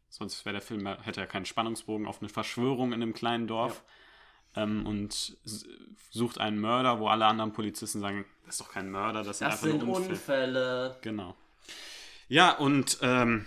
[0.09, 3.83] sonst wäre der Film, hätte er keinen Spannungsbogen, auf eine Verschwörung in einem kleinen Dorf
[4.55, 5.37] ähm, und
[6.11, 9.61] sucht einen Mörder, wo alle anderen Polizisten sagen, das ist doch kein Mörder, das, Das
[9.61, 10.89] sind sind einfach nur Unfälle.
[10.89, 10.97] Unfälle.
[11.01, 11.35] Genau.
[12.27, 13.45] Ja, und ähm,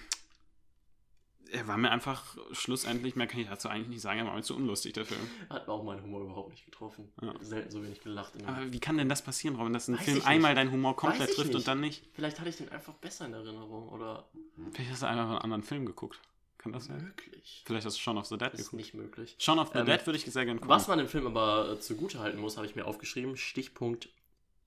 [1.52, 4.42] er war mir einfach schlussendlich, mehr kann ich dazu eigentlich nicht sagen, er war mir
[4.42, 5.20] zu unlustig, der Film.
[5.48, 7.12] Hat mir auch meinen Humor überhaupt nicht getroffen.
[7.22, 7.35] Ja.
[7.40, 8.32] Selten so wenig gelacht.
[8.46, 11.35] Aber wie kann denn das passieren, Robin, dass ein Weiß Film einmal deinen Humor komplett
[11.35, 11.56] trifft nicht.
[11.56, 12.04] und dann nicht?
[12.14, 14.28] Vielleicht hatte ich den einfach besser in Erinnerung oder
[14.72, 16.20] Vielleicht hast du einfach einen anderen Film geguckt.
[16.59, 17.00] Kann das sein?
[17.02, 17.62] möglich.
[17.64, 18.74] Vielleicht hast du Shaun of the Dead ist geguckt.
[18.74, 19.37] nicht möglich.
[19.38, 20.68] Shaun of the Ähm, Dead würde ich sehr gerne gucken.
[20.74, 23.37] Was man dem Film aber äh, zugute halten muss, habe ich mir aufgeschrieben.
[23.37, 24.09] Stichpunkt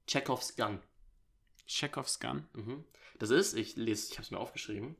[0.07, 0.79] Chekhovs Gun.
[1.69, 2.43] Chekhovs Gun.
[2.53, 2.83] Mhm.
[3.19, 4.95] Das ist, ich lese, ich habe es mir aufgeschrieben,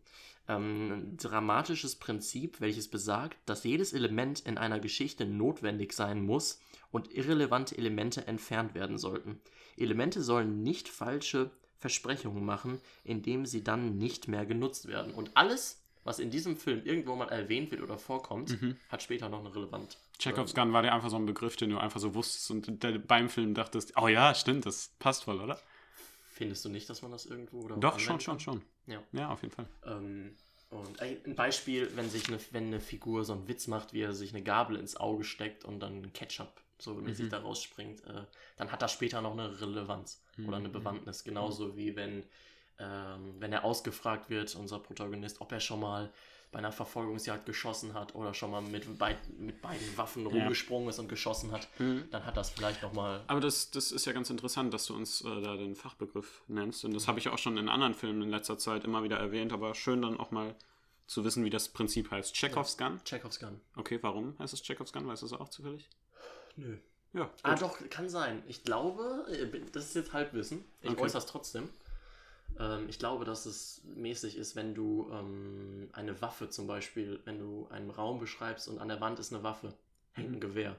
[0.48, 6.60] ähm, ein dramatisches Prinzip, welches besagt, dass jedes Element in einer Geschichte notwendig sein muss
[6.92, 9.40] und irrelevante Elemente entfernt werden sollten.
[9.78, 15.14] Elemente sollen nicht falsche Versprechungen machen, indem sie dann nicht mehr genutzt werden.
[15.14, 18.76] Und alles, was in diesem Film irgendwo mal erwähnt wird oder vorkommt, Mhm.
[18.90, 19.98] hat später noch eine Relevanz.
[20.18, 23.30] Chekhovs Gun war dir einfach so ein Begriff, den du einfach so wusstest und beim
[23.30, 25.62] Film dachtest, oh ja, stimmt, das passt voll, oder?
[26.39, 28.62] Findest du nicht, dass man das irgendwo oder Doch, schon, schon, schon.
[28.88, 29.04] Ja.
[29.12, 29.67] Ja, auf jeden Fall.
[29.86, 30.36] Ähm,
[30.69, 34.13] und ein Beispiel, wenn sich eine, wenn eine Figur so einen Witz macht, wie er
[34.13, 37.30] sich eine Gabel ins Auge steckt und dann Ketchup so mäßig Mhm.
[37.30, 38.23] da rausspringt, äh,
[38.56, 40.73] dann hat das später noch eine Relevanz oder eine Mhm.
[40.73, 41.23] Bewandtnis.
[41.25, 42.23] Genauso wie wenn,
[42.80, 46.10] ähm, wenn er ausgefragt wird, unser Protagonist, ob er schon mal
[46.52, 50.98] bei einer Verfolgungsjagd geschossen hat oder schon mal mit, beid, mit beiden Waffen rumgesprungen ist
[51.00, 52.06] und geschossen hat, Mhm.
[52.10, 53.22] dann hat das vielleicht nochmal.
[53.28, 56.84] Aber das, das ist ja ganz interessant, dass du uns äh, da den Fachbegriff nennst.
[56.86, 59.54] Und das habe ich auch schon in anderen Filmen in letzter Zeit immer wieder erwähnt,
[59.54, 60.56] aber schön dann auch mal
[61.06, 62.34] zu wissen, wie das Prinzip heißt.
[62.36, 63.00] Chekhovs Gun.
[63.04, 63.62] Chekhovs Gun.
[63.76, 65.08] Okay, warum heißt es Chekhovs Gun?
[65.08, 65.88] Weißt du das auch zufällig?
[66.56, 66.78] Nö.
[67.14, 67.30] Ja.
[67.44, 67.62] Ah, gut.
[67.64, 68.44] doch, kann sein.
[68.48, 70.64] Ich glaube, äh, das ist jetzt Halbwissen.
[70.82, 71.02] Ich Okay.
[71.02, 71.70] äußere es trotzdem.
[72.58, 77.40] Ähm, ich glaube, dass es mäßig ist, wenn du ähm, eine Waffe zum Beispiel, wenn
[77.40, 79.74] du einen Raum beschreibst und an der Wand ist eine Waffe,
[80.14, 80.40] hängt ein Mhm.
[80.40, 80.76] Gewehr,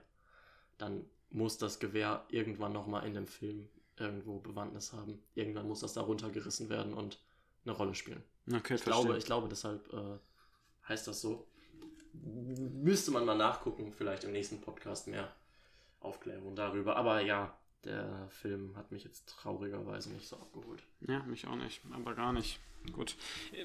[0.79, 5.23] dann muss das Gewehr irgendwann nochmal in dem Film irgendwo Bewandtnis haben.
[5.35, 7.21] Irgendwann muss das da runtergerissen werden und
[7.65, 8.23] eine Rolle spielen.
[8.53, 10.19] Okay, Ich glaube, ich glaube, deshalb äh,
[10.89, 11.47] heißt das so.
[12.13, 15.33] Müsste man mal nachgucken, vielleicht im nächsten Podcast mehr
[16.01, 16.97] Aufklärung darüber.
[16.97, 20.83] Aber ja, der Film hat mich jetzt traurigerweise nicht so abgeholt.
[21.07, 22.59] Ja, mich auch nicht, aber gar nicht.
[22.93, 23.15] Gut.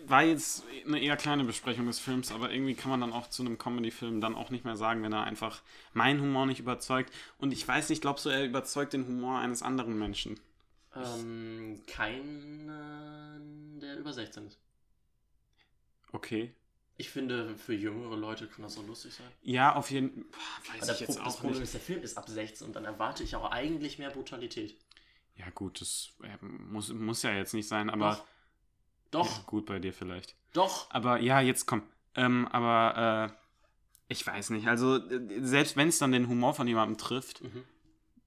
[0.08, 3.44] War jetzt eine eher kleine Besprechung des Films, aber irgendwie kann man dann auch zu
[3.44, 5.62] einem Comedy-Film dann auch nicht mehr sagen, wenn er einfach
[5.94, 7.14] meinen Humor nicht überzeugt.
[7.38, 10.40] Und ich weiß nicht, glaubst du, er überzeugt den Humor eines anderen Menschen?
[10.96, 12.68] Ähm, kein,
[13.82, 14.60] der über 16 ist.
[16.12, 16.54] Okay.
[16.98, 19.28] Ich finde, für jüngere Leute kann das auch lustig sein.
[19.42, 20.80] Ja, auf jeden Fall.
[20.80, 21.64] Weiß das, ich jetzt Pro- das auch Problem nicht.
[21.64, 24.78] ist, der Film ist ab 16 und dann erwarte ich auch eigentlich mehr Brutalität.
[25.36, 28.12] Ja, gut, das äh, muss, muss ja jetzt nicht sein, aber.
[28.12, 28.26] Doch, Ja,
[29.12, 30.36] doch, gut bei dir vielleicht.
[30.54, 30.90] doch.
[30.92, 31.84] Aber ja, jetzt komm.
[32.16, 33.36] Ähm, aber äh,
[34.08, 34.68] ich weiß nicht.
[34.68, 37.64] Also, äh, selbst wenn es dann den Humor von jemandem trifft, Mhm.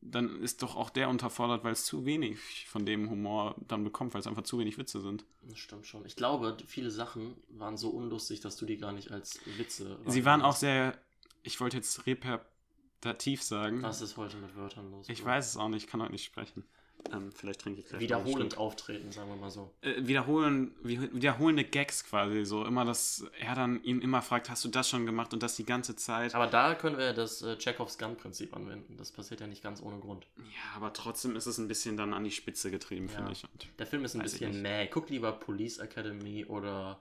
[0.00, 4.14] Dann ist doch auch der unterfordert, weil es zu wenig von dem Humor dann bekommt,
[4.14, 5.24] weil es einfach zu wenig Witze sind.
[5.42, 6.04] Das stimmt schon.
[6.06, 9.98] Ich glaube, viele Sachen waren so unlustig, dass du die gar nicht als Witze.
[10.06, 10.96] Sie waren auch sehr,
[11.42, 13.82] ich wollte jetzt repetitiv sagen.
[13.82, 15.08] Was ist heute mit Wörtern los?
[15.08, 16.64] Ich weiß es auch nicht, ich kann heute nicht sprechen.
[17.12, 18.00] Ähm, vielleicht trinke ich gleich.
[18.00, 19.72] Wiederholend auftreten, sagen wir mal so.
[19.82, 22.64] Äh, wiederholen, wie- wiederholende Gags quasi so.
[22.66, 25.64] Immer, dass er dann ihn immer fragt, hast du das schon gemacht und das die
[25.64, 26.34] ganze Zeit.
[26.34, 28.96] Aber da können wir das äh, Chekhovs Gun-Prinzip anwenden.
[28.98, 30.26] Das passiert ja nicht ganz ohne Grund.
[30.36, 33.14] Ja, aber trotzdem ist es ein bisschen dann an die Spitze getrieben, Ja.
[33.16, 33.44] finde ich.
[33.44, 34.88] Und Der Film ist ein bisschen mäh.
[34.88, 37.00] Guck lieber Police Academy oder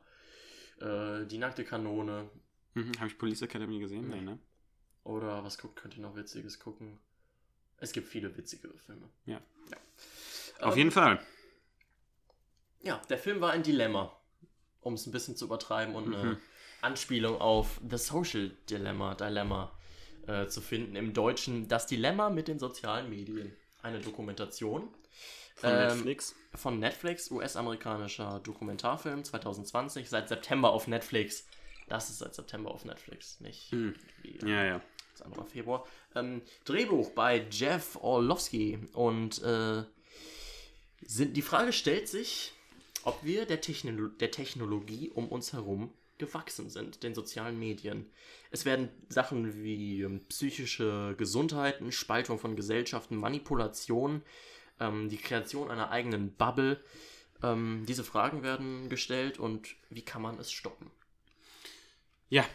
[0.79, 2.29] äh, Die nackte Kanone.
[2.75, 4.07] mhm, habe ich Police Academy gesehen?
[4.09, 4.17] Nee.
[4.17, 4.39] Nee, ne?
[5.03, 6.99] Oder was guckt, könnt ihr noch Witziges gucken?
[7.77, 9.09] Es gibt viele witzigere Filme.
[9.25, 9.41] Ja.
[9.71, 9.77] Ja.
[10.67, 11.19] Auf Ähm, jeden Fall.
[12.81, 14.15] Ja, der Film war ein Dilemma,
[14.81, 16.37] um es ein bisschen zu übertreiben und eine Mhm.
[16.81, 19.71] Anspielung auf The Social Dilemma, Dilemma
[20.27, 20.95] äh, zu finden.
[20.95, 23.55] Im Deutschen Das Dilemma mit den sozialen Medien.
[23.81, 24.93] Eine Dokumentation
[25.55, 26.35] Von ähm, Netflix.
[26.53, 31.47] von Netflix, US-amerikanischer Dokumentarfilm 2020, seit September auf Netflix.
[31.87, 33.95] Das ist seit September auf Netflix, nicht Mhm.
[34.21, 34.81] wie Ja, ja.
[35.17, 35.85] Das andere war Februar.
[36.15, 38.79] Ähm, Drehbuch bei Jeff Orlowski.
[38.93, 39.83] Und äh,
[41.01, 42.53] sind, die Frage stellt sich,
[43.03, 48.09] ob wir der, Technolo der Technologie um uns herum gewachsen sind, den sozialen Medien.
[48.51, 54.23] Es werden Sachen wie ähm, psychische Gesundheiten, Spaltung von Gesellschaften, Manipulation,
[54.79, 56.83] ähm, die Kreation einer eigenen Bubble.
[57.43, 60.89] Ähm, diese Fragen werden gestellt und wie kann man es stoppen?
[62.29, 62.45] Ja.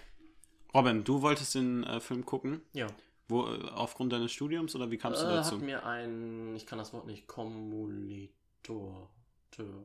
[0.75, 2.63] Robin, du wolltest den äh, Film gucken.
[2.73, 2.87] Ja.
[3.29, 5.57] Wo, äh, aufgrund deines Studiums oder wie kamst du Äh, dazu?
[5.57, 9.11] hat mir ein, ich kann das Wort nicht, Kommulator,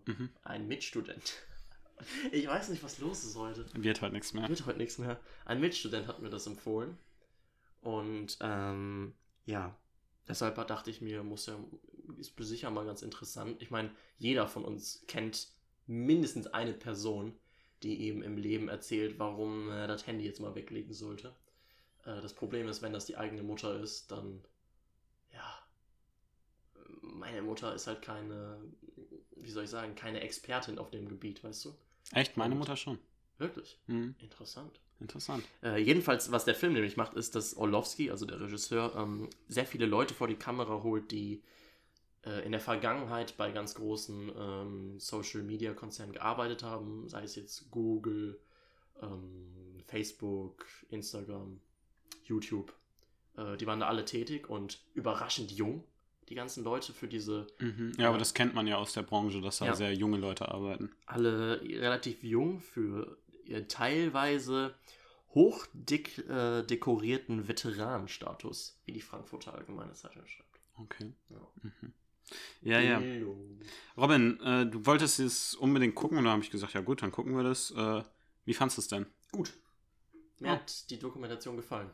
[0.05, 0.29] Mhm.
[0.43, 1.33] ein Mitstudent.
[2.31, 3.65] Ich weiß nicht, was los ist heute.
[3.73, 4.47] Wird halt nichts mehr.
[4.47, 5.19] Wird heute nichts mehr.
[5.45, 6.95] Ein Mitstudent hat mir das empfohlen.
[7.81, 9.15] Und ähm,
[9.47, 9.75] ja,
[10.27, 11.55] deshalb dachte ich mir, muss ja,
[12.19, 13.59] ist sicher mal ganz interessant.
[13.63, 15.47] Ich meine, jeder von uns kennt
[15.87, 17.33] mindestens eine Person,
[17.83, 21.35] die eben im Leben erzählt, warum er das Handy jetzt mal weglegen sollte.
[22.05, 24.43] Äh, das Problem ist, wenn das die eigene Mutter ist, dann
[25.33, 25.59] ja,
[27.01, 28.59] meine Mutter ist halt keine,
[29.35, 31.75] wie soll ich sagen, keine Expertin auf dem Gebiet, weißt du?
[32.13, 32.37] Echt?
[32.37, 32.99] Meine Mutter schon.
[33.37, 34.15] Wirklich Mhm.
[34.19, 34.79] interessant.
[34.99, 35.45] Interessant.
[35.61, 39.67] Äh, jedenfalls, was der Film nämlich macht, ist, dass Orlowski, also der Regisseur, ähm, sehr
[39.67, 41.43] viele Leute vor die Kamera holt, die
[42.27, 48.39] äh, in der Vergangenheit bei ganz großen ähm, Social-Media-Konzernen gearbeitet haben, sei es jetzt Google,
[49.01, 51.59] ähm, Facebook, Instagram,
[52.23, 52.73] YouTube.
[53.37, 55.83] Äh, die waren da alle tätig und überraschend jung,
[56.29, 57.93] die ganzen Leute für diese Mhm.
[57.97, 58.09] Ja, Ja.
[58.09, 59.75] aber das kennt man ja aus der Branche, dass da Ja.
[59.75, 60.91] sehr junge Leute arbeiten.
[61.05, 63.17] alle relativ jung für
[63.69, 64.75] teilweise
[65.33, 70.59] hochdeck äh, dekorierten Veteranenstatus, wie die Frankfurter Allgemeine Zeitung schreibt.
[70.77, 71.13] Okay.
[71.29, 71.47] Ja.
[71.61, 71.93] Mhm.
[72.61, 73.01] Ja, ja.
[73.95, 77.11] Robin, äh, du wolltest es unbedingt gucken und da habe ich gesagt, ja gut, dann
[77.11, 77.71] gucken wir das.
[77.71, 78.03] Äh,
[78.45, 79.05] wie fandest du es denn?
[79.31, 79.53] Gut.
[80.39, 80.53] Mir Ja.
[80.55, 81.89] hat die Dokumentation gefallen.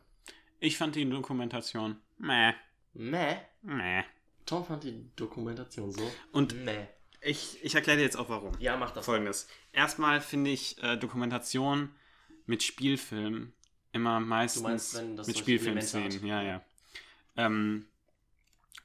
[0.59, 2.53] Ich fand die Dokumentation meh,
[2.93, 3.35] Meh.
[3.61, 4.03] meh.
[4.45, 6.09] Tom fand die Dokumentation so.
[6.31, 6.87] Und Meh.
[7.21, 8.53] ich, ich erkläre dir jetzt auch warum.
[8.59, 9.05] Ja, mach das.
[9.05, 9.47] Folgendes.
[9.71, 11.89] Erstmal finde ich äh, Dokumentation
[12.45, 13.53] mit Spielfilmen
[13.93, 16.61] immer meistens meinst, wenn das mit Spielfilmszenen, ja, ja.
[17.37, 17.85] Ähm,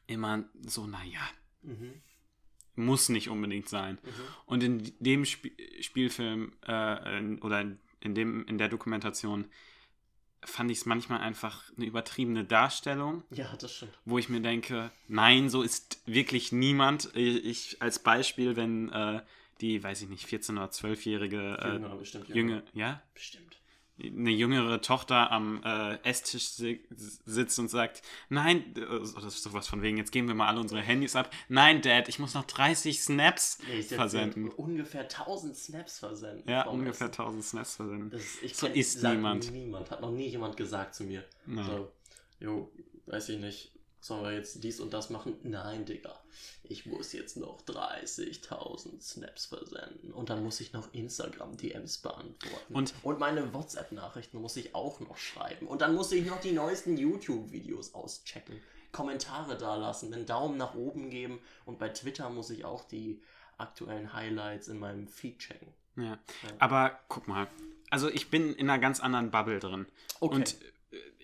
[0.06, 1.20] immer so, naja,
[1.62, 1.92] Mhm.
[2.76, 3.98] muss nicht unbedingt sein.
[4.02, 4.10] Mhm.
[4.46, 7.60] Und in dem Sp Spielfilm äh, in, oder
[8.00, 9.46] in, dem, in der Dokumentation
[10.44, 13.98] fand ich es manchmal einfach eine übertriebene Darstellung, Ja, das stimmt.
[14.04, 17.10] wo ich mir denke, nein, so ist wirklich niemand.
[17.16, 19.20] Ich, als Beispiel, wenn äh,
[19.60, 22.28] die, weiß ich nicht, 14- oder 12-jährige äh, Jünger, bestimmt.
[22.28, 23.56] Junge, ja, Bestimmt.
[24.00, 26.80] Eine jüngere Tochter am äh, Esstisch si
[27.26, 30.60] sitzt und sagt, nein, äh, das ist sowas von wegen, jetzt geben wir mal alle
[30.60, 31.30] unsere Handys ab.
[31.48, 34.48] Nein, Dad, ich muss noch 30 Snaps Nee, versenden.
[34.50, 36.48] ungefähr 1000 Snaps versenden.
[36.48, 37.22] Ja, ungefähr Essen.
[37.22, 38.10] 1000 Snaps versenden.
[38.10, 39.52] Das, ich So kenn- ist niemand.
[39.52, 39.90] Niemand.
[39.90, 41.24] Hat noch nie jemand gesagt zu mir.
[41.46, 41.66] Nein.
[41.66, 41.92] So,
[42.40, 42.70] jo,
[43.06, 43.72] weiß ich nicht.
[44.00, 45.36] Sollen wir jetzt dies und das machen?
[45.42, 46.18] Nein, Digga.
[46.62, 50.12] Ich muss jetzt noch 30.000 Snaps versenden.
[50.12, 52.74] Und dann muss ich noch Instagram-DMs beantworten.
[52.74, 55.66] Und- und meine WhatsApp-Nachrichten muss ich auch noch schreiben.
[55.66, 58.60] Und dann muss ich noch die neuesten YouTube-Videos auschecken.
[58.92, 61.40] Kommentare dalassen, einen Daumen nach oben geben.
[61.66, 63.20] Und bei Twitter muss ich auch die
[63.58, 65.74] aktuellen Highlights in meinem Feed checken.
[65.96, 66.04] Ja.
[66.04, 66.18] Ja.
[66.60, 67.48] Aber guck mal,
[67.90, 69.86] also ich bin in einer ganz anderen Bubble drin.
[70.20, 70.34] Okay.
[70.36, 70.56] Und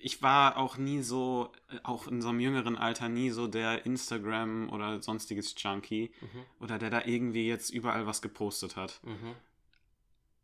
[0.05, 3.87] ich war auch nie so, äh, auch in so einem jüngeren Alter, nie so der
[3.87, 6.43] Instagram oder sonstiges Junkie Mhm.
[6.59, 9.01] oder der da irgendwie jetzt überall was gepostet hat.
[9.03, 9.33] Mhm.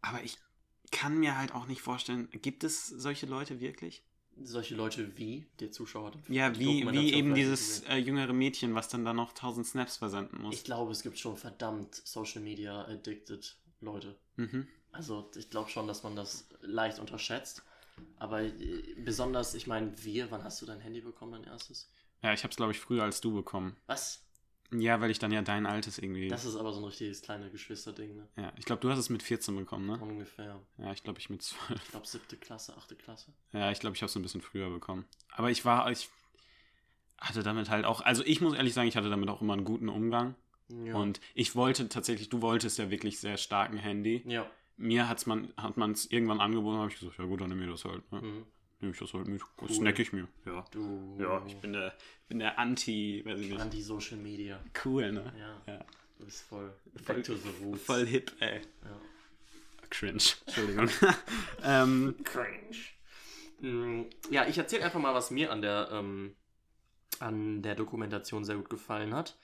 [0.02, 0.40] Aber ich
[0.92, 4.02] kann mir halt auch nicht vorstellen, gibt es solche Leute wirklich?
[4.42, 6.14] Solche Leute wie der Zuschauer.
[6.28, 10.42] Ja, wie, wie eben dieses äh, jüngere Mädchen, was dann da noch 1000 Snaps versenden
[10.42, 10.56] muss.
[10.56, 14.18] Ich glaube, es gibt schon verdammt Social Media addicted Leute.
[14.38, 14.68] Mhm.
[14.92, 17.64] Also ich glaube schon, dass man das leicht unterschätzt.
[18.18, 18.52] Aber äh,
[19.04, 21.90] besonders, ich meine, wir, wann hast du dein Handy bekommen, dein erstes?
[22.22, 23.76] Ja, ich habe es, glaube ich, früher als du bekommen.
[23.88, 24.24] Was?
[24.74, 26.30] Ja, weil ich dann ja dein altes irgendwie.
[26.30, 28.28] Das ist aber so ein richtiges kleine Geschwisterding, ne?
[28.38, 30.00] ja, ich glaube, du hast es mit 14 bekommen, ne?
[30.00, 30.62] Ungefähr.
[30.78, 31.84] Ja, ich glaube, ich mit 12.
[31.84, 33.34] Ich glaube siebte Klasse, achte Klasse.
[33.52, 35.06] Ja, ich glaube, ich habe es ein bisschen früher bekommen.
[35.30, 36.10] Aber ich war, ich
[37.18, 39.66] hatte damit halt auch, also ich muss ehrlich sagen, ich hatte damit auch immer einen
[39.66, 40.36] guten Umgang.
[40.70, 40.96] Ja.
[40.96, 44.24] Und ich wollte tatsächlich, du wolltest ja wirklich sehr stark ein Handy.
[44.26, 44.50] ja.
[44.82, 47.66] Mir hat's man, hat man es irgendwann angeboten, habe ich gesagt, ja gut, dann nehme
[47.66, 48.12] ich das halt.
[48.12, 48.22] Ne?
[48.22, 48.46] Mhm.
[48.80, 49.42] Nehme ich das halt mit.
[49.60, 49.68] Cool.
[49.68, 50.28] Das snack ich mir.
[50.46, 50.66] Ja.
[50.72, 51.16] Du.
[51.20, 51.94] Ja, ich bin der,
[52.28, 53.62] bin der Anti, weiß ich nicht.
[53.62, 54.60] Anti-Social Media.
[54.84, 55.32] Cool, ne?
[55.38, 55.74] Ja.
[55.74, 55.86] Ja.
[56.18, 56.74] Du bist voll.
[57.04, 57.24] Voll-.
[57.78, 58.62] Voll hip, ey.
[58.84, 59.02] Ja.
[59.90, 60.24] Cringe.
[60.46, 60.90] Entschuldigung.
[61.64, 62.76] ähm, Cringe.
[63.60, 66.36] Mm, Ja, ich erzähle einfach mal, was mir an der, ähm,
[67.20, 69.38] an der Dokumentation sehr gut gefallen hat.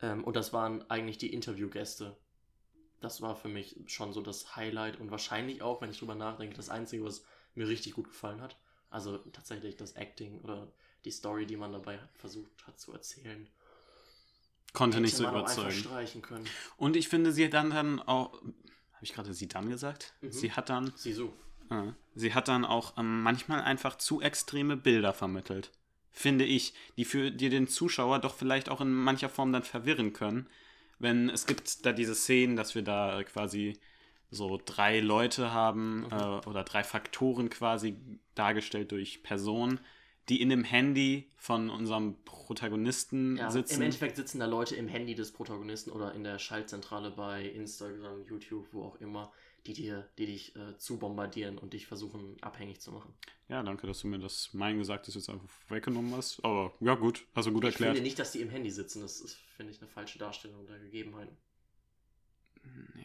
[0.00, 2.16] Ähm, und das waren eigentlich die Interviewgäste.
[3.00, 6.56] Das war für mich schon so das Highlight und wahrscheinlich auch, wenn ich drüber nachdenke,
[6.56, 8.56] das Einzige, was mir richtig gut gefallen hat.
[8.90, 10.68] Also tatsächlich das Acting oder
[11.04, 13.48] die Story, die man dabei versucht hat zu erzählen.
[14.72, 15.72] konnte nicht so überzeugen.
[15.72, 16.46] streichen können.
[16.76, 18.32] Und ich finde, sie hat dann, dann auch.
[18.32, 20.14] Habe ich gerade sie dann gesagt?
[20.20, 20.32] Mhm.
[20.32, 20.92] Sie hat dann.
[20.96, 21.32] Sisu.
[21.70, 21.94] Ja.
[22.14, 25.70] Sie hat dann auch ähm, manchmal einfach zu extreme Bilder vermittelt.
[26.10, 30.12] Finde ich, die für die den Zuschauer doch vielleicht auch in mancher Form dann verwirren
[30.12, 30.48] können.
[30.98, 33.78] Wenn es gibt da diese Szenen, dass wir da quasi
[34.30, 36.12] so drei Leute haben Mhm.
[36.12, 37.96] äh, oder drei Faktoren quasi
[38.34, 39.80] dargestellt durch Personen,
[40.28, 43.76] die in dem Handy von unserem Protagonisten Ja, sitzen.
[43.76, 48.24] Im Endeffekt sitzen da Leute im Handy des Protagonisten oder in der Schaltzentrale bei Instagram,
[48.26, 49.32] YouTube, wo auch immer,
[49.66, 53.12] die, dir, die dich äh, zu bombardieren und dich versuchen abhängig zu machen.
[53.48, 56.44] Ja, danke, dass du mir das mein Gesagtes jetzt einfach weggenommen hast.
[56.44, 57.94] Aber ja, gut, hast du gut Ich erklärt.
[57.94, 59.02] finde nicht, dass die im Handy sitzen.
[59.02, 61.36] Das ist, finde ich, eine falsche Darstellung der Gegebenheiten.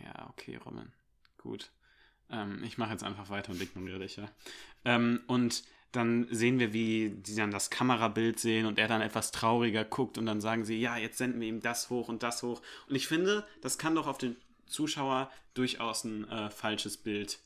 [0.04, 0.92] Ja, okay, Robin.
[1.38, 1.72] Gut.
[2.30, 4.30] Ähm, ich mache jetzt einfach weiter und ignoriere dich, ja.
[4.86, 9.32] Ähm, und dann sehen wir, wie sie dann das Kamerabild sehen und er dann etwas
[9.32, 12.42] trauriger guckt und dann sagen sie, ja, jetzt senden wir ihm das hoch und das
[12.42, 12.62] hoch.
[12.90, 14.36] Und ich finde, das kann doch auf den
[14.68, 17.40] Zuschauer durchaus ein äh, falsches Bild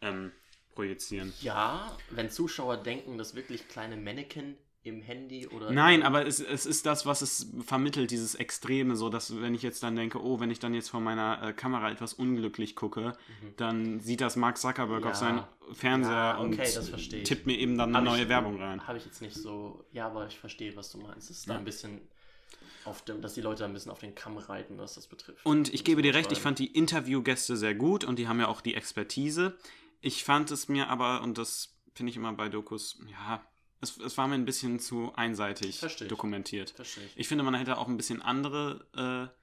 [0.00, 0.32] ähm,
[0.74, 1.32] projizieren.
[1.40, 5.70] Ja, wenn Zuschauer denken, dass wirklich kleine Mannequin im Handy oder.
[5.70, 9.62] Nein, aber es, es ist das, was es vermittelt, dieses Extreme, so dass wenn ich
[9.62, 13.14] jetzt dann denke, oh, wenn ich dann jetzt vor meiner äh, Kamera etwas unglücklich gucke,
[13.40, 13.54] Mhm.
[13.56, 15.10] dann sieht das Mark Zuckerberg Ja.
[15.10, 17.22] auf seinen Fernseher Ja, und okay, ich.
[17.22, 18.86] tippt mir eben dann eine neue ich- Werbung rein.
[18.86, 19.86] Habe ich jetzt nicht so.
[19.92, 21.30] Ja, aber ich verstehe, was du meinst.
[21.30, 21.58] Es ist da Ja.
[21.60, 22.02] ein bisschen.
[23.08, 25.44] Dem, dass die Leute ein bisschen auf den Kamm reiten, was das betrifft.
[25.44, 28.48] Und ich gebe dir recht, ich fand die Interviewgäste sehr gut und die haben ja
[28.48, 29.56] auch die Expertise.
[30.00, 33.42] Ich fand es mir aber, und das finde ich immer bei Dokus, ja,
[33.80, 36.70] es, es war mir ein bisschen zu einseitig Verstehe dokumentiert.
[36.70, 37.16] Verstehe ich.
[37.16, 39.34] Ich finde, man hätte auch ein bisschen andere äh,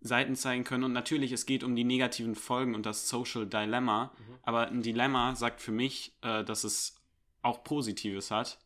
[0.00, 0.84] Seiten zeigen können.
[0.84, 4.12] Und natürlich, es geht um die negativen Folgen und das Social Dilemma.
[4.16, 4.34] Mhm.
[4.42, 6.96] Aber ein Dilemma sagt für mich, äh, dass es
[7.42, 8.58] auch Positives hat.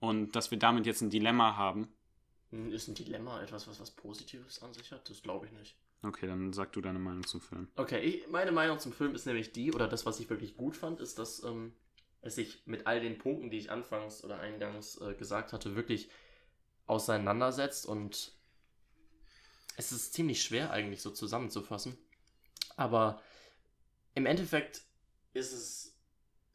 [0.00, 1.88] Und dass wir damit jetzt ein Dilemma haben.
[2.50, 5.08] Hm, Ist ein Dilemma etwas, was was Positives an sich hat?
[5.08, 5.76] Das glaube ich nicht.
[6.02, 7.68] Okay, dann sag du deine Meinung zum Film.
[7.76, 10.76] Okay, ich, meine Meinung zum Film ist nämlich die, oder das, was ich wirklich gut
[10.76, 11.72] fand, ist, dass ähm,
[12.20, 16.08] es sich mit all den Punkten, die ich anfangs oder eingangs äh, gesagt hatte, wirklich
[16.86, 18.32] auseinandersetzt und
[19.76, 21.98] es ist ziemlich schwer eigentlich so zusammenzufassen.
[22.76, 23.20] Aber
[24.14, 24.82] im Endeffekt
[25.34, 25.96] ist es,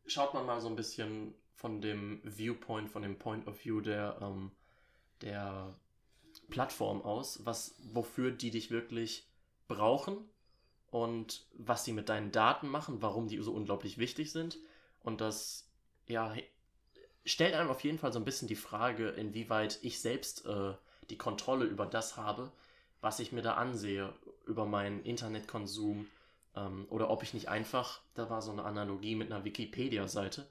[0.06, 4.18] schaut man mal so ein bisschen von dem Viewpoint, von dem Point of View der,
[4.22, 4.52] ähm,
[5.22, 5.80] der
[6.50, 9.28] Plattform aus, was, wofür die dich wirklich
[9.68, 10.18] brauchen
[10.92, 14.58] und was sie mit deinen Daten machen, warum die so unglaublich wichtig sind.
[15.04, 15.68] Und das,
[16.08, 16.34] ja,
[17.26, 20.74] stellt einem auf jeden Fall so ein bisschen die Frage, inwieweit ich selbst äh,
[21.10, 22.52] die Kontrolle über das habe,
[23.02, 24.14] was ich mir da ansehe,
[24.46, 26.08] über meinen Internetkonsum
[26.56, 30.48] ähm, oder ob ich nicht einfach, da war so eine Analogie mit einer Wikipedia-Seite,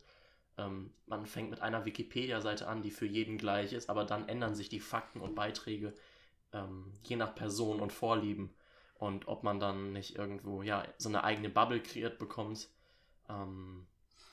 [0.62, 4.54] ähm, man fängt mit einer Wikipedia-Seite an, die für jeden gleich ist, aber dann ändern
[4.54, 5.92] sich die Fakten und Beiträge
[6.52, 8.54] ähm, je nach Person und Vorlieben
[8.98, 12.68] und ob man dann nicht irgendwo ja so eine eigene Bubble kreiert bekommt,
[13.28, 13.86] ähm,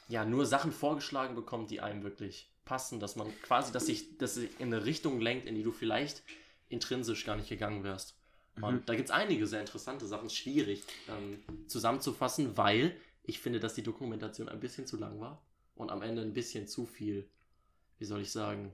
[0.07, 4.59] ja nur Sachen vorgeschlagen bekommt, die einem wirklich passen, dass man quasi, dass sich, sich
[4.59, 6.23] in eine Richtung lenkt, in die du vielleicht
[6.69, 8.15] intrinsisch gar nicht gegangen wärst.
[8.55, 8.63] Mhm.
[8.63, 13.73] Und da gibt es einige sehr interessante Sachen, schwierig ähm, zusammenzufassen, weil ich finde, dass
[13.73, 15.41] die Dokumentation ein bisschen zu lang war
[15.79, 17.27] und am Ende ein bisschen zu viel,
[17.97, 18.73] wie soll ich sagen,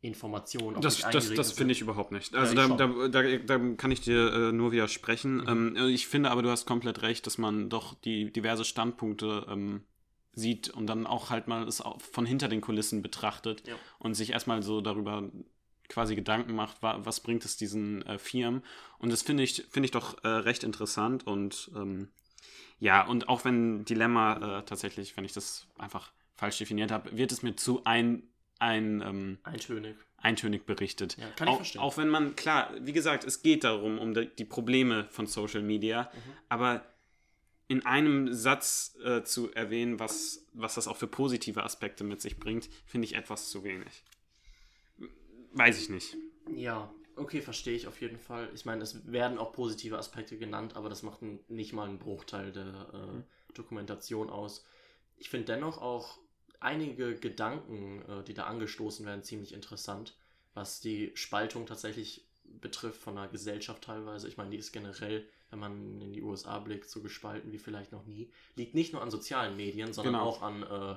[0.00, 0.80] Informationen.
[0.80, 2.34] Das, das, das finde ich überhaupt nicht.
[2.34, 5.38] Also ja, da, da, da, da, kann ich dir äh, nur widersprechen.
[5.38, 5.76] Mhm.
[5.76, 9.82] Ähm, ich finde aber, du hast komplett recht, dass man doch die diverse Standpunkte ähm,
[10.32, 13.74] sieht und dann auch halt mal es von hinter den Kulissen betrachtet ja.
[13.98, 15.30] und sich erstmal so darüber
[15.88, 18.62] quasi Gedanken macht, was bringt es diesen äh, Firmen.
[18.98, 22.08] Und das finde ich, finde ich doch äh, recht interessant und ähm,
[22.78, 27.32] ja, und auch wenn Dilemma äh, tatsächlich, wenn ich das einfach falsch definiert habe, wird
[27.32, 28.22] es mir zu ein,
[28.60, 29.96] ein ähm, eintönig.
[30.16, 31.18] eintönig berichtet.
[31.18, 31.80] Ja, kann ich auch, verstehen.
[31.80, 35.62] Auch wenn man, klar, wie gesagt, es geht darum, um die, die Probleme von Social
[35.62, 36.32] Media, mhm.
[36.48, 36.84] aber
[37.66, 42.38] in einem Satz äh, zu erwähnen, was, was das auch für positive Aspekte mit sich
[42.38, 44.04] bringt, finde ich etwas zu wenig.
[45.52, 46.16] Weiß ich nicht.
[46.54, 48.48] Ja, okay, verstehe ich auf jeden Fall.
[48.54, 52.52] Ich meine, es werden auch positive Aspekte genannt, aber das macht nicht mal einen Bruchteil
[52.52, 53.24] der äh, mhm.
[53.54, 54.64] Dokumentation aus.
[55.16, 56.18] Ich finde dennoch auch
[56.60, 60.16] einige Gedanken, äh, die da angestoßen werden, ziemlich interessant,
[60.54, 62.24] was die Spaltung tatsächlich
[62.60, 64.28] betrifft von der Gesellschaft teilweise.
[64.28, 67.92] Ich meine, die ist generell, wenn man in die USA blickt, so gespalten wie vielleicht
[67.92, 68.30] noch nie.
[68.56, 70.26] Liegt nicht nur an sozialen Medien, sondern genau.
[70.26, 70.96] auch an äh,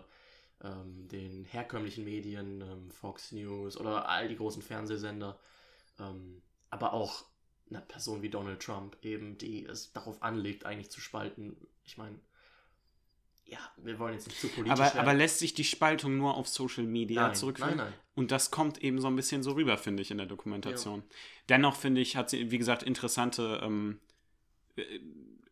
[0.67, 5.37] ähm, den herkömmlichen Medien, ähm, Fox News oder all die großen Fernsehsender.
[5.99, 7.25] Ähm, aber auch
[7.69, 11.55] eine Person wie Donald Trump eben, die es darauf anlegt, eigentlich zu spalten.
[11.85, 12.19] Ich meine,
[13.51, 14.99] ja, wir wollen jetzt nicht zu politisch aber, werden.
[14.99, 17.75] Aber lässt sich die Spaltung nur auf Social Media nein, zurückführen?
[17.75, 17.99] Nein, nein.
[18.15, 20.99] Und das kommt eben so ein bisschen so rüber, finde ich, in der Dokumentation.
[20.99, 21.15] Ja.
[21.49, 23.99] Dennoch finde ich, hat sie, wie gesagt, interessante, ähm,
[24.77, 24.83] äh,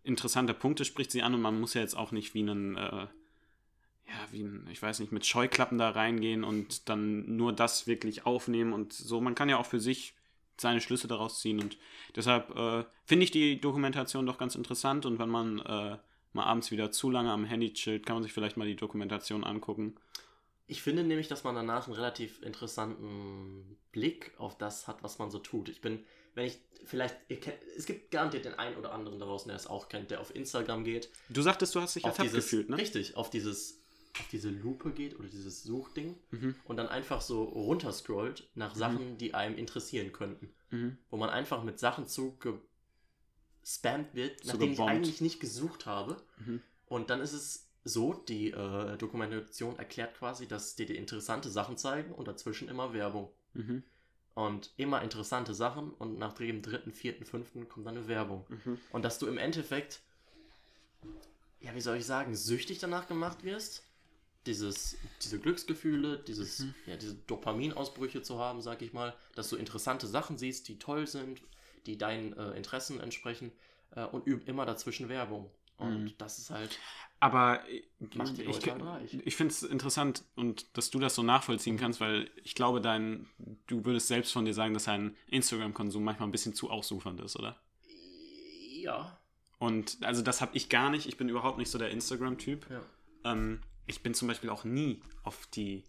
[0.04, 2.80] interessante Punkte spricht sie an und man muss ja jetzt auch nicht wie einen, äh,
[2.80, 8.26] ja, wie ein, ich weiß nicht, mit Scheuklappen da reingehen und dann nur das wirklich
[8.26, 9.20] aufnehmen und so.
[9.20, 10.16] Man kann ja auch für sich
[10.56, 11.78] seine Schlüsse daraus ziehen und
[12.16, 15.98] deshalb äh, finde ich die Dokumentation doch ganz interessant und wenn man äh,
[16.34, 19.44] mal abends wieder zu lange am Handy chillt, kann man sich vielleicht mal die Dokumentation
[19.44, 19.96] angucken.
[20.68, 25.32] Ich finde nämlich, dass man danach einen relativ interessanten Blick auf das hat, was man
[25.32, 25.68] so tut.
[25.68, 26.04] Ich bin,
[26.36, 29.66] wenn ich vielleicht, kennt, es gibt garantiert den einen oder anderen da draußen, der es
[29.66, 31.10] auch kennt, der auf Instagram geht.
[31.30, 32.78] Du sagtest, du hast dich ertappt gefühlt, ne?
[32.78, 33.80] Richtig, auf dieses
[34.20, 36.56] auf diese Lupe geht oder dieses Suchding mhm.
[36.66, 38.80] und dann einfach so runterscrollt nach mhm.
[38.80, 40.52] Sachen, die einem interessieren könnten.
[40.72, 40.98] Mhm.
[41.10, 42.36] Wo man einfach mit Sachen zu
[43.70, 46.18] gespammt wird, nach denen ich eigentlich nicht gesucht habe.
[46.46, 46.62] Mhm.
[46.88, 51.78] Und dann ist es so, die äh, Dokumentation erklärt quasi, dass die dir interessante Sachen
[51.78, 53.30] zeigen und dazwischen immer Werbung.
[53.54, 53.84] Mhm.
[54.34, 58.46] Und immer interessante Sachen und nach dem dritten, vierten, fünften kommt dann eine Werbung.
[58.50, 58.80] Mhm.
[58.92, 60.02] Und dass du im Endeffekt,
[61.60, 63.84] ja, wie soll ich sagen, süchtig danach gemacht wirst,
[64.46, 66.74] dieses, diese Glücksgefühle, dieses, mhm.
[66.88, 71.06] ja, diese Dopaminausbrüche zu haben, sag ich mal, dass du interessante Sachen siehst, die toll
[71.06, 71.42] sind,
[71.86, 73.52] die deinen äh, Interessen entsprechen
[73.96, 75.50] äh, und immer dazwischen Werbung.
[75.78, 76.14] Und mhm.
[76.18, 76.78] das ist halt.
[77.22, 77.62] Aber
[78.16, 81.80] macht die ich, ich, ich finde es interessant und dass du das so nachvollziehen mhm.
[81.80, 83.28] kannst, weil ich glaube, dein,
[83.68, 87.38] du würdest selbst von dir sagen, dass dein Instagram-Konsum manchmal ein bisschen zu ausufernd ist,
[87.38, 87.58] oder?
[88.82, 89.18] Ja.
[89.58, 91.08] Und also das habe ich gar nicht.
[91.08, 92.70] Ich bin überhaupt nicht so der Instagram-Typ.
[92.70, 92.82] Ja.
[93.32, 95.84] Ähm, ich bin zum Beispiel auch nie auf die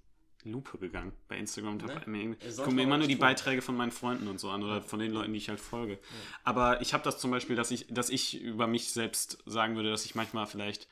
[0.44, 3.20] Lupe gegangen bei Instagram und habe nee, gucke mir immer nur die tun.
[3.20, 5.94] Beiträge von meinen Freunden und so an oder von den Leuten, die ich halt folge.
[5.94, 5.98] Ja.
[6.44, 9.90] Aber ich habe das zum Beispiel, dass ich, dass ich über mich selbst sagen würde,
[9.90, 10.88] dass ich manchmal vielleicht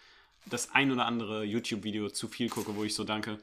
[0.46, 3.38] das ein oder andere YouTube-Video zu viel gucke, wo ich so danke,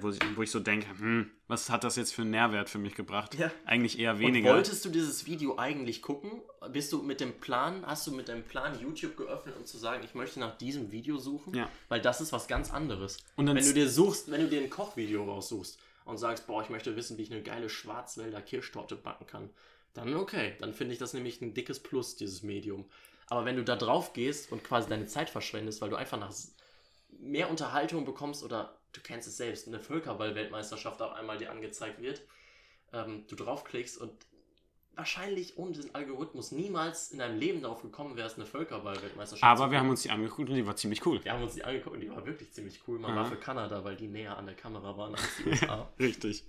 [0.00, 2.78] wo, ich, wo ich so denke, hm, was hat das jetzt für einen Nährwert für
[2.78, 3.34] mich gebracht?
[3.34, 3.50] Ja.
[3.64, 4.52] Eigentlich eher Und weniger.
[4.52, 6.42] wolltest du dieses Video eigentlich gucken?
[6.72, 10.02] Bist du mit dem Plan, hast du mit deinem Plan YouTube geöffnet, um zu sagen,
[10.04, 11.54] ich möchte nach diesem Video suchen?
[11.54, 11.68] Ja.
[11.88, 13.18] Weil das ist was ganz anderes.
[13.36, 16.70] Und wenn du dir suchst, wenn du dir ein Kochvideo raussuchst und sagst, boah, ich
[16.70, 19.50] möchte wissen, wie ich eine geile Schwarzwälder Kirschtorte backen kann,
[19.94, 22.84] dann okay, dann finde ich das nämlich ein dickes Plus, dieses Medium.
[23.26, 26.32] Aber wenn du da drauf gehst und quasi deine Zeit verschwendest, weil du einfach nach
[27.18, 32.22] mehr Unterhaltung bekommst oder du kennst es selbst, eine Völkerball-Weltmeisterschaft auf einmal dir angezeigt wird,
[32.92, 34.12] ähm, du draufklickst und
[34.96, 39.78] wahrscheinlich ohne diesen Algorithmus niemals in deinem Leben darauf gekommen wärst, eine Völkerball-Weltmeisterschaft Aber wir
[39.78, 41.24] haben uns die angeguckt und die war ziemlich cool.
[41.24, 42.98] Wir haben uns die angeguckt und die war wirklich ziemlich cool.
[42.98, 43.16] Man Mhm.
[43.16, 45.88] war für Kanada, weil die näher an der Kamera waren als die USA.
[45.98, 46.44] Richtig.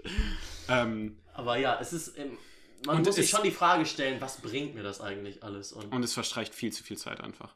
[0.68, 2.18] Ähm, Aber ja, es ist.
[2.18, 2.38] Ähm,
[2.86, 5.72] man muss sich schon die Frage stellen, was bringt mir das eigentlich alles?
[5.72, 7.56] Und, und es verstreicht viel zu viel Zeit einfach.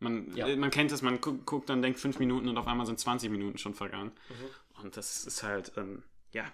[0.00, 0.46] Man, Ja.
[0.48, 2.98] äh, man kennt es, man gu guckt dann, denkt fünf Minuten und auf einmal sind
[2.98, 4.12] 20 Minuten schon vergangen.
[4.28, 4.82] Mhm.
[4.82, 6.44] Und das ist halt, ähm, ja.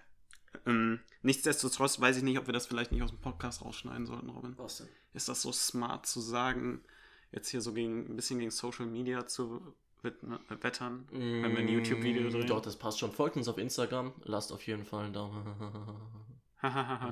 [0.67, 4.29] Ähm, nichtsdestotrotz weiß ich nicht, ob wir das vielleicht nicht aus dem Podcast rausschneiden sollten,
[4.31, 4.55] Robin.
[4.59, 4.89] was denn?
[5.15, 6.83] Ist das so smart zu sagen,
[7.31, 9.61] jetzt hier so gegen, ein bisschen gegen Social Media zu
[10.03, 10.19] wett-
[10.63, 12.45] wettern, wenn wir ein YouTube-Video drehen?
[12.45, 13.13] Mm, Doch, das passt schon.
[13.13, 14.13] Folgt uns auf Instagram.
[14.25, 15.45] Lasst auf jeden Fall einen Daumen.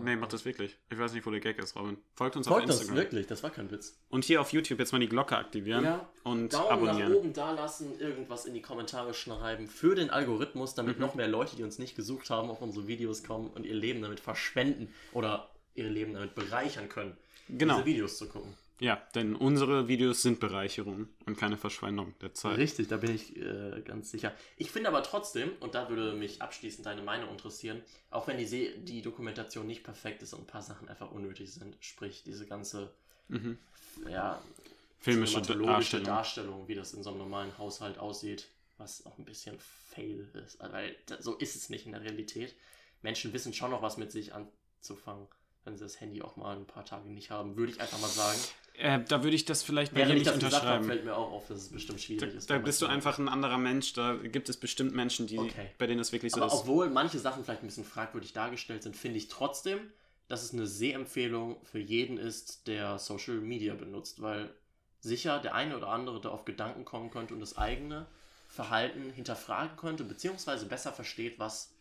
[0.03, 0.77] Nee, macht das wirklich.
[0.91, 1.97] Ich weiß nicht, wo der Gag ist, Robin.
[2.15, 2.97] Folgt uns Folgt auf uns Instagram.
[3.05, 3.97] wirklich, das war kein Witz.
[4.09, 6.09] Und hier auf YouTube jetzt mal die Glocke aktivieren Ja.
[6.23, 7.15] und Daumen nach abonnieren.
[7.15, 11.03] oben da lassen, irgendwas in die Kommentare schreiben für den Algorithmus, damit Mhm.
[11.07, 14.03] noch mehr Leute, die uns nicht gesucht haben, auf unsere Videos kommen und ihr Leben
[14.03, 17.17] damit verschwenden oder ihr Leben damit bereichern können,
[17.49, 17.75] Genau.
[17.75, 18.55] diese Videos zu gucken.
[18.81, 22.59] Ja, denn unsere Videos sind Bereicherung und keine Verschwendung der Zeit.
[22.59, 24.33] Richtig, da bin ich äh, ganz sicher.
[24.57, 28.47] Ich finde aber trotzdem, und da würde mich abschließend deine Meinung interessieren, auch wenn die,
[28.47, 32.47] Se die Dokumentation nicht perfekt ist und ein paar Sachen einfach unnötig sind, sprich diese
[32.47, 32.93] ganze
[33.29, 33.59] Mhm.
[34.09, 34.43] ja,
[35.01, 36.07] Filmische Darstellung.
[36.07, 40.61] Darstellung, wie das in so einem normalen Haushalt aussieht, was auch ein bisschen fail ist,
[40.61, 42.55] Also, weil so ist es nicht in der Realität.
[43.03, 45.27] Menschen wissen schon noch was mit sich anzufangen,
[45.65, 48.09] wenn sie das Handy auch mal ein paar Tage nicht haben, würde ich einfach mal
[48.09, 48.39] sagen.
[48.77, 50.85] Äh, da würde ich das vielleicht bei dir nicht das gesagt habe, unterschreiben.
[50.87, 52.51] fällt mir auch auf, dass es bestimmt Da, schwierig ist.
[52.51, 53.93] da bist du einfach ein anderer Mensch.
[53.93, 55.71] Da gibt es bestimmt Menschen, die, Okay.
[55.79, 56.61] bei denen es wirklich so Aber ist.
[56.61, 59.79] obwohl manche Sachen vielleicht ein bisschen fragwürdig dargestellt sind, finde ich trotzdem,
[60.29, 64.51] dass es eine Sehempfehlung für jeden ist, der Social Media benutzt, weil
[65.01, 68.07] sicher der eine oder andere da auf Gedanken kommen könnte und das eigene
[68.49, 71.75] Verhalten hinterfragen könnte, beziehungsweise besser versteht, was,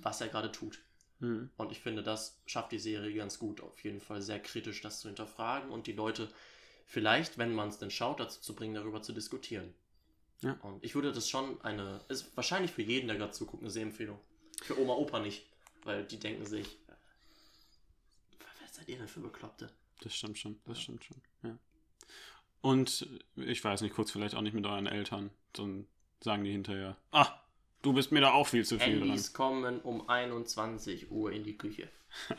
[0.00, 0.80] was er gerade tut.
[1.22, 1.50] Mhm.
[1.56, 5.00] Und ich finde, das schafft die Serie ganz gut, auf jeden Fall sehr kritisch das
[5.00, 6.28] zu hinterfragen und die Leute
[6.84, 9.72] vielleicht, wenn man es denn schaut, dazu zu bringen, darüber zu diskutieren.
[10.40, 10.54] Ja.
[10.62, 14.18] Und ich würde das schon eine, ist wahrscheinlich für jeden, der gerade zuguckt, eine Sehempfehlung.
[14.62, 15.46] Für Oma, Opa nicht,
[15.84, 16.76] weil die denken sich,
[18.40, 19.70] was seid ihr denn für Bekloppte?
[20.00, 20.58] Das stimmt schon.
[20.64, 21.20] Das stimmt schon.
[21.44, 21.56] Ja.
[22.60, 23.06] Und
[23.36, 25.30] ich weiß nicht, kurz vielleicht auch nicht mit euren Eltern.
[25.52, 25.86] Dann
[26.20, 27.41] sagen die hinterher, ah,
[27.82, 29.08] du bist mir da auch viel zu viel dran.
[29.08, 31.88] Handys kommen um 21 Uhr in die Küche.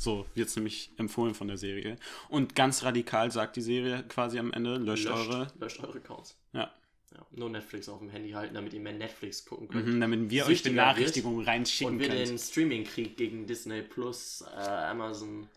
[0.00, 1.96] So wird es nämlich empfohlen von der Serie.
[2.28, 5.48] Und ganz radikal sagt die Serie quasi am Ende, löscht, eure.
[5.58, 6.38] löscht eure Accounts.
[6.52, 6.72] Ja.
[7.12, 9.86] Ja, nur Netflix auf dem Handy halten, damit ihr mehr Netflix gucken könnt.
[9.88, 12.26] Mhm, damit wir euch Süchtiger Benachrichtigungen wird reinschicken und wir können.
[12.26, 15.48] den Streaming-Krieg gegen Disney Plus, äh, Amazon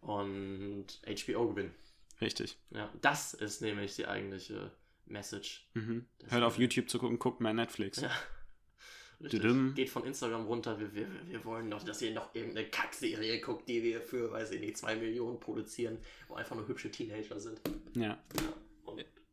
[0.00, 1.74] und HBO gewinnen.
[2.20, 2.58] Richtig.
[2.70, 4.72] Ja, das ist nämlich die eigentliche
[5.06, 5.66] Message.
[5.74, 6.06] Mhm.
[6.28, 8.00] Hört auf YouTube zu gucken, guckt mehr Netflix.
[8.00, 8.10] Ja.
[9.20, 9.42] Richtig.
[9.74, 10.78] Geht von Instagram runter.
[10.78, 14.50] Wir, wir, wir wollen doch, dass ihr noch irgendeine Kackserie guckt, die wir für, weiß
[14.50, 15.98] ich nicht, 2 Millionen produzieren,
[16.28, 17.60] wo einfach nur hübsche Teenager sind.
[17.94, 18.02] Ja.
[18.08, 18.18] Ja.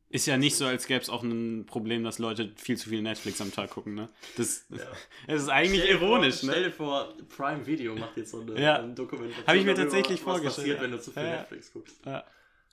[0.09, 3.01] Ist ja nicht so, als gäbe es auch ein Problem, dass Leute viel zu viel
[3.01, 4.09] Netflix am Tag gucken, ne?
[4.37, 4.77] Das, Ja.
[5.25, 6.67] es ist eigentlich Stell ironisch, vor, Stell ne?
[6.67, 8.77] dir vor, Prime Video macht jetzt so eine, Ja.
[8.79, 9.47] eine Dokumentation.
[9.47, 10.83] Hab ich mir darüber, tatsächlich was vorgestellt, passiert, ja.
[10.83, 11.23] wenn du zu viel.
[11.23, 11.97] Netflix guckst.
[12.05, 12.23] Ja,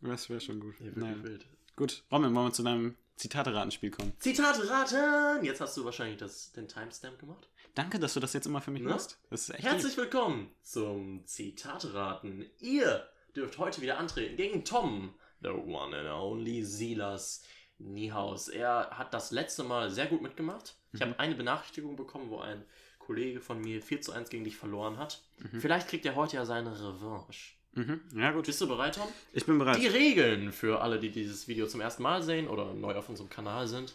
[0.02, 0.74] das wäre schon gut.
[0.80, 1.46] Ja, wild.
[1.76, 4.14] Gut, Robin, wollen wir zu deinem Zitate-Ratenspiel kommen?
[4.18, 5.44] Zitate raten!
[5.44, 7.50] Jetzt hast du wahrscheinlich das, den Timestamp gemacht.
[7.74, 9.18] Danke, dass du das jetzt immer für mich machst.
[9.28, 12.46] Das ist echt Herzlich willkommen zum Zitate raten.
[12.60, 13.06] Ihr
[13.36, 17.42] dürft heute wieder antreten gegen Tom, the one and only Silas
[17.76, 18.48] Niehaus.
[18.48, 20.76] Er hat das letzte Mal sehr gut mitgemacht.
[20.92, 21.04] Ich Mhm.
[21.04, 22.64] habe eine Benachrichtigung bekommen, wo ein
[22.98, 25.22] Kollege von mir 4 zu 1 gegen dich verloren hat.
[25.38, 25.60] Mhm.
[25.60, 27.52] Vielleicht kriegt er heute ja seine Revanche.
[27.72, 28.00] Mhm.
[28.16, 28.46] Ja, gut.
[28.46, 29.08] Bist du bereit, Tom?
[29.32, 29.78] Ich bin bereit.
[29.78, 33.30] Die Regeln für alle, die dieses Video zum ersten Mal sehen oder neu auf unserem
[33.30, 33.94] Kanal sind.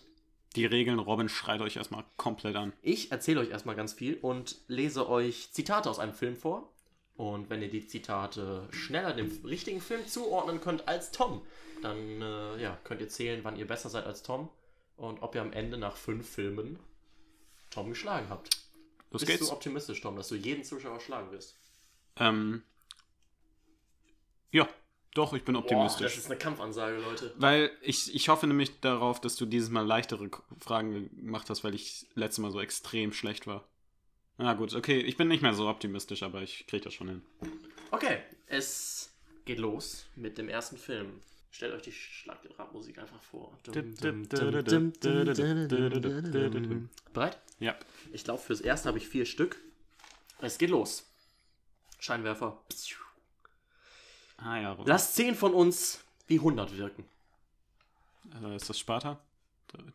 [0.55, 2.71] Die Regeln, Robin, schreit euch erstmal komplett an.
[2.81, 6.71] Ich erzähle euch erstmal ganz viel und lese euch Zitate aus einem Film vor.
[7.17, 11.41] Und wenn ihr die Zitate schneller dem richtigen Film zuordnen könnt als Tom,
[11.81, 14.49] dann äh, ja, könnt ihr zählen, wann ihr besser seid als Tom
[14.97, 16.79] und ob ihr am Ende nach fünf Filmen
[17.69, 18.49] Tom geschlagen habt.
[19.11, 19.47] Los Bist geht's.
[19.47, 21.55] du optimistisch, Tom, dass du jeden Zuschauer schlagen wirst?
[22.17, 22.63] Ähm,
[24.51, 24.67] ja,
[25.15, 26.13] doch, ich bin Boah, optimistisch.
[26.13, 27.33] das ist eine Kampfansage, Leute.
[27.37, 30.29] Weil ich, ich hoffe nämlich darauf, dass du dieses Mal leichtere
[30.59, 33.63] Fragen gemacht hast, weil ich letztes Mal so extrem schlecht war.
[34.37, 37.21] Na gut, okay, ich bin nicht mehr so optimistisch, aber ich kriege das schon hin.
[37.91, 39.13] Okay, es
[39.45, 41.21] geht los mit dem ersten Film.
[41.49, 43.57] Stellt euch die Schlag den Rap-Musik einfach vor.
[47.13, 47.39] Bereit?
[47.59, 47.77] Ja.
[48.11, 49.61] Ich glaube, fürs erste habe ich vier Stück.
[50.41, 51.09] Es geht los.
[51.99, 52.61] Scheinwerfer.
[54.37, 57.05] Ah ja, Lass 10 von uns wie 100 wirken.
[58.43, 59.19] äh, ist das Sparta?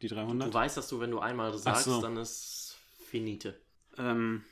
[0.02, 0.52] Die Du 300?
[0.52, 2.00] weißt, dass du, wenn du einmal sagst, so.
[2.02, 2.76] dann ist
[3.06, 3.58] finite.
[3.96, 4.44] Ähm,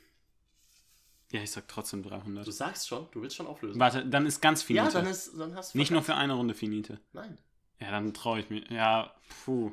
[1.30, 2.50] ja, ich sag trotzdem Du 300.
[2.52, 3.78] sagst schon, du willst schon auflösen.
[3.78, 4.86] Warte, dann ist ganz finite.
[4.86, 7.00] ja, dann, ist, dann hast du Nicht nur für eine Runde finite.
[7.12, 7.36] Nein.
[7.80, 8.64] Ja, dann traue ich mir.
[8.72, 9.14] Ja,
[9.44, 9.70] puh.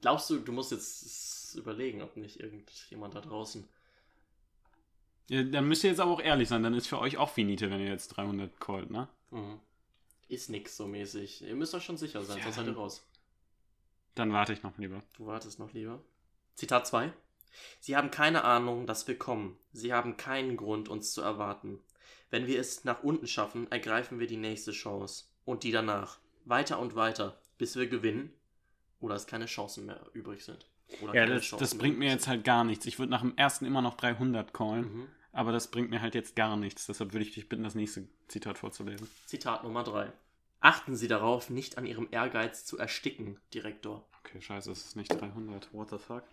[0.00, 3.68] Glaubst du, du musst jetzt überlegen, ob nicht irgendjemand da draußen.
[5.28, 7.70] Ja, dann müsst ihr jetzt aber auch ehrlich sein, dann ist für euch auch finite,
[7.70, 9.08] wenn ihr jetzt 300 callt, ne?
[9.30, 9.60] Mhm.
[10.28, 11.42] Ist nix so mäßig.
[11.42, 13.04] Ihr müsst euch schon sicher sein, Ja, sonst seid ihr raus.
[14.14, 15.02] Dann warte ich noch lieber.
[15.16, 16.00] Du wartest noch lieber.
[16.54, 17.12] Zitat 2.
[17.80, 19.58] Sie haben keine Ahnung, dass wir kommen.
[19.72, 21.80] Sie haben keinen Grund, uns zu erwarten.
[22.30, 25.26] Wenn wir es nach unten schaffen, ergreifen wir die nächste Chance.
[25.44, 26.18] Und die danach.
[26.44, 28.32] Weiter und weiter, bis wir gewinnen.
[29.00, 30.66] Oder es keine Chancen mehr übrig sind.
[31.02, 32.86] Oder Ja, das, das bringt mir jetzt halt gar nichts.
[32.86, 34.92] Ich würde nach dem ersten immer noch 300 callen.
[34.92, 35.08] Mhm.
[35.32, 36.86] aber das bringt mir halt jetzt gar nichts.
[36.86, 39.08] Deshalb würde ich dich bitten, das nächste Zitat vorzulesen.
[39.26, 40.10] Zitat Nummer 3.
[40.60, 44.08] Achten Sie darauf, nicht an Ihrem Ehrgeiz zu ersticken, Direktor.
[44.20, 45.72] Okay, scheiße, es ist nicht 300.
[45.74, 46.24] What the fuck?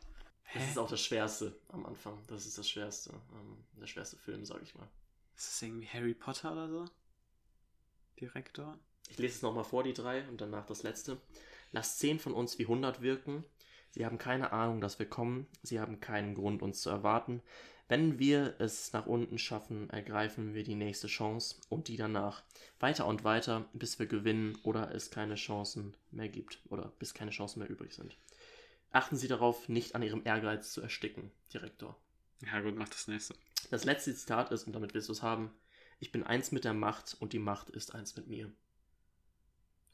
[0.54, 2.18] Das ist auch das Schwerste am Anfang.
[2.28, 3.10] Das ist das Schwerste.
[3.12, 4.88] Ähm, der schwerste Film, sag ich mal.
[5.36, 6.86] Ist das irgendwie Harry Potter oder so?
[8.20, 8.78] Direktor?
[9.10, 11.18] Ich lese es nochmal vor, die drei, und danach das letzte.
[11.72, 13.44] Lasst zehn von uns wie 100 wirken.
[13.94, 15.48] Sie haben keine Ahnung, dass wir kommen.
[15.62, 17.42] Sie haben keinen Grund, uns zu erwarten.
[17.88, 22.42] Wenn wir es nach unten schaffen, ergreifen wir die nächste Chance und die danach.
[22.80, 26.60] Weiter und weiter, bis wir gewinnen oder es keine Chancen mehr gibt.
[26.70, 28.18] Oder bis keine Chancen mehr übrig sind.
[28.92, 31.96] Achten Sie darauf, nicht an Ihrem Ehrgeiz zu ersticken, Direktor.
[32.46, 33.36] Ja gut, mach das nächste.
[33.70, 35.52] Das letzte Zitat ist, und damit wirst du es haben,
[36.00, 38.52] ich bin eins mit der Macht und die Macht ist eins mit mir.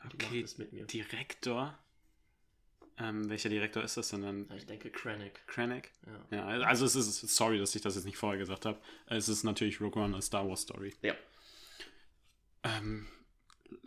[0.03, 0.85] Und Die Macht Okay, ist mit mir.
[0.85, 1.77] Direktor?
[3.01, 4.49] Ähm, welcher Direktor ist das denn dann?
[4.57, 5.47] Ich denke Krennic.
[5.47, 5.91] Krennic?
[6.31, 6.37] Ja.
[6.37, 8.77] Ja, also es ist, sorry, dass ich das jetzt nicht vorher gesagt habe.
[9.05, 10.93] Es ist natürlich Rogue One, a Star Wars Story.
[11.01, 11.13] ja.
[12.63, 13.07] Ähm,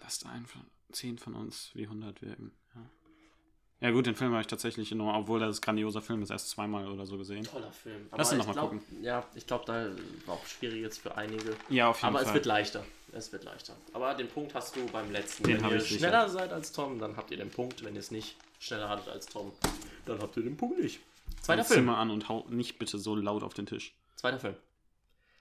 [0.00, 2.52] lasst ein von, zehn von uns wie 100 wirken.
[2.74, 3.88] Ja.
[3.88, 6.48] ja gut, den Film habe ich tatsächlich nur, obwohl das ein grandioser Film ist, erst
[6.48, 7.44] zweimal oder so gesehen.
[7.44, 8.08] Toller Film.
[8.12, 9.90] Lass Aber uns ich noch mal glaub, Ja, ich glaube, da
[10.24, 11.54] war auch schwierig jetzt für einige.
[11.68, 12.28] Ja, auf jeden Aber Fall.
[12.28, 12.82] es wird leichter.
[13.12, 13.76] Es wird leichter.
[13.92, 15.44] Aber den Punkt hast du beim letzten.
[15.44, 15.98] Den Wenn ihr ich sicher.
[15.98, 17.84] schneller seid als Tom, dann habt ihr den Punkt.
[17.84, 19.52] Wenn ihr es nicht schneller hattet als Tom,
[20.06, 21.00] dann habt ihr den Punkt nicht.
[21.40, 21.80] Zweiter Film.
[21.80, 23.94] Zimmer an und hau nicht bitte so laut auf den Tisch.
[24.14, 24.56] Zweiter Film.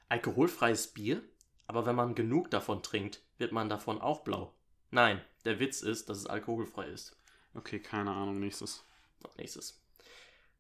[0.09, 1.21] Alkoholfreies Bier,
[1.67, 4.53] aber wenn man genug davon trinkt, wird man davon auch blau.
[4.89, 7.15] Nein, der Witz ist, dass es alkoholfrei ist.
[7.53, 8.83] Okay, keine Ahnung, nächstes.
[9.37, 9.79] Nächstes.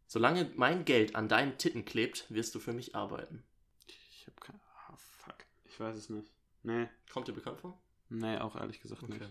[0.07, 3.43] Solange mein Geld an deinen Titten klebt, wirst du für mich arbeiten.
[3.87, 4.59] Ich habe keine.
[4.87, 5.45] Ah, fuck.
[5.65, 6.27] Ich weiß es nicht.
[6.63, 6.87] Nee.
[7.11, 7.81] Kommt dir bekannt vor?
[8.09, 9.21] Nee, auch ehrlich gesagt nicht.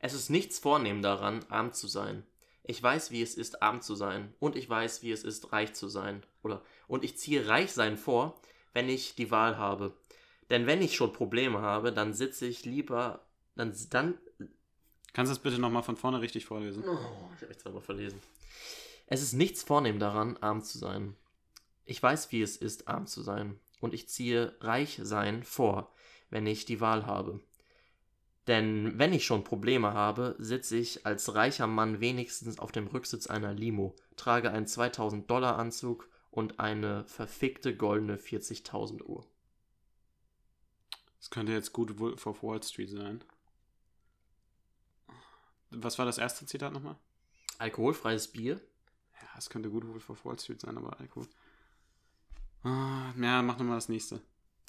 [0.00, 2.24] Es ist nichts vornehm daran, arm zu sein.
[2.68, 4.34] Ich weiß, wie es ist, arm zu sein.
[4.40, 6.22] Und ich weiß, wie es ist, reich zu sein.
[6.42, 8.38] Oder, und ich ziehe reich sein vor,
[8.74, 9.94] wenn ich die Wahl habe.
[10.50, 13.24] Denn wenn ich schon Probleme habe, dann sitze ich lieber,
[13.56, 14.18] dann, dann,
[15.14, 16.84] Kannst du das bitte nochmal von vorne richtig vorlesen?
[16.86, 18.20] oh, ich habe mich zweimal verlesen.
[19.06, 21.16] Es ist nichts vornehm daran, arm zu sein.
[21.86, 23.58] Ich weiß, wie es ist, arm zu sein.
[23.80, 25.90] Und ich ziehe reich sein vor,
[26.28, 27.40] wenn ich die Wahl habe.
[28.48, 33.26] Denn wenn ich schon Probleme habe, sitze ich als reicher Mann wenigstens auf dem Rücksitz
[33.26, 39.26] einer Limo, trage einen 2000 Dollar Anzug und eine verfickte goldene 40.000 Uhr.
[41.18, 43.22] Das könnte jetzt gut Wolf of Wall Street sein.
[45.70, 46.96] Was war das erste Zitat nochmal?
[47.58, 48.58] Alkoholfreies Bier?
[49.20, 51.28] Ja, es könnte gut Wolf of Wall Street sein, aber Alkohol.
[52.62, 54.22] Ah, ja, mach nochmal das nächste.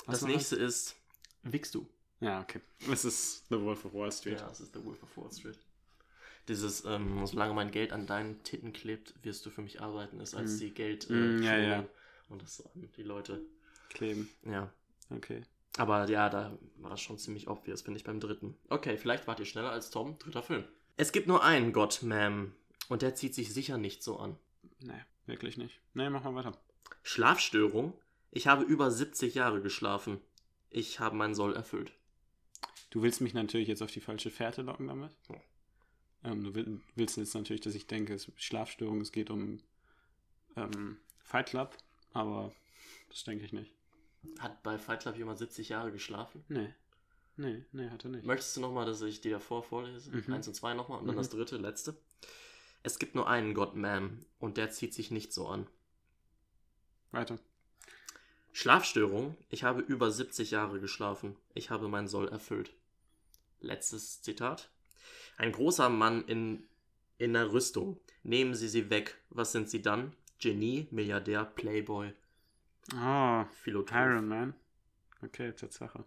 [0.05, 0.97] Was das nächste ist,
[1.43, 1.87] wickst du?
[2.21, 2.59] Ja, okay.
[2.91, 4.39] Es ist The Wolf of Wall Street.
[4.39, 5.57] Ja, das ist der Wolf of Wall Street.
[6.47, 10.35] Dieses, ähm, solange mein Geld an deinen Titten klebt, wirst du für mich arbeiten, ist
[10.35, 10.59] als Mm.
[10.59, 11.85] die Geld äh, Mm, ja, ja.
[12.29, 13.41] und das an die Leute.
[13.89, 14.29] Kleben.
[14.43, 14.71] Ja.
[15.09, 15.41] Okay.
[15.77, 18.57] Aber ja, da war es schon ziemlich obvious, finde ich, beim dritten.
[18.69, 20.17] Okay, vielleicht wart ihr schneller als Tom.
[20.19, 20.63] Dritter Film.
[20.97, 22.51] Es gibt nur einen Gott, Ma'am.
[22.89, 24.35] Und der zieht sich sicher nicht so an.
[24.81, 25.79] Nee, wirklich nicht.
[25.93, 26.57] Nee, mach mal weiter.
[27.03, 27.93] Schlafstörung?
[28.31, 30.19] Ich habe über 70 Jahre geschlafen.
[30.69, 31.91] Ich habe meinen Soll erfüllt.
[32.89, 35.11] Du willst mich natürlich jetzt auf die falsche Fährte locken damit.
[35.29, 35.35] Ja.
[36.31, 39.59] Ähm, du will- willst jetzt natürlich, dass ich denke, es ist Schlafstörung, es geht um
[40.55, 41.77] ähm, Fight Club,
[42.13, 42.51] aber
[43.09, 43.71] das denke ich nicht.
[44.39, 46.43] Hat bei Fight Club jemand 70 Jahre geschlafen?
[46.49, 46.73] Nee.
[47.37, 48.25] Nee, nee, hat er nicht.
[48.25, 50.11] Möchtest du nochmal, dass ich die davor vorlese?
[50.11, 50.33] Mhm.
[50.33, 51.19] Eins und zwei nochmal und dann Mhm.
[51.19, 51.95] das dritte, letzte.
[52.83, 55.67] Es gibt nur einen Gott, Ma'am, und der zieht sich nicht so an.
[57.11, 57.39] Weiter.
[58.51, 59.37] Schlafstörung.
[59.49, 61.35] Ich habe über 70 Jahre geschlafen.
[61.53, 62.73] Ich habe mein Soll erfüllt.
[63.61, 64.69] Letztes Zitat.
[65.37, 66.67] Ein großer Mann in,
[67.17, 67.99] in der Rüstung.
[68.23, 69.17] Nehmen Sie sie weg.
[69.29, 70.15] Was sind Sie dann?
[70.39, 72.13] Genie, Milliardär, Playboy,
[72.95, 73.91] Oh, Philosoph.
[73.91, 74.53] Iron Man.
[75.21, 76.05] Okay, Tatsache.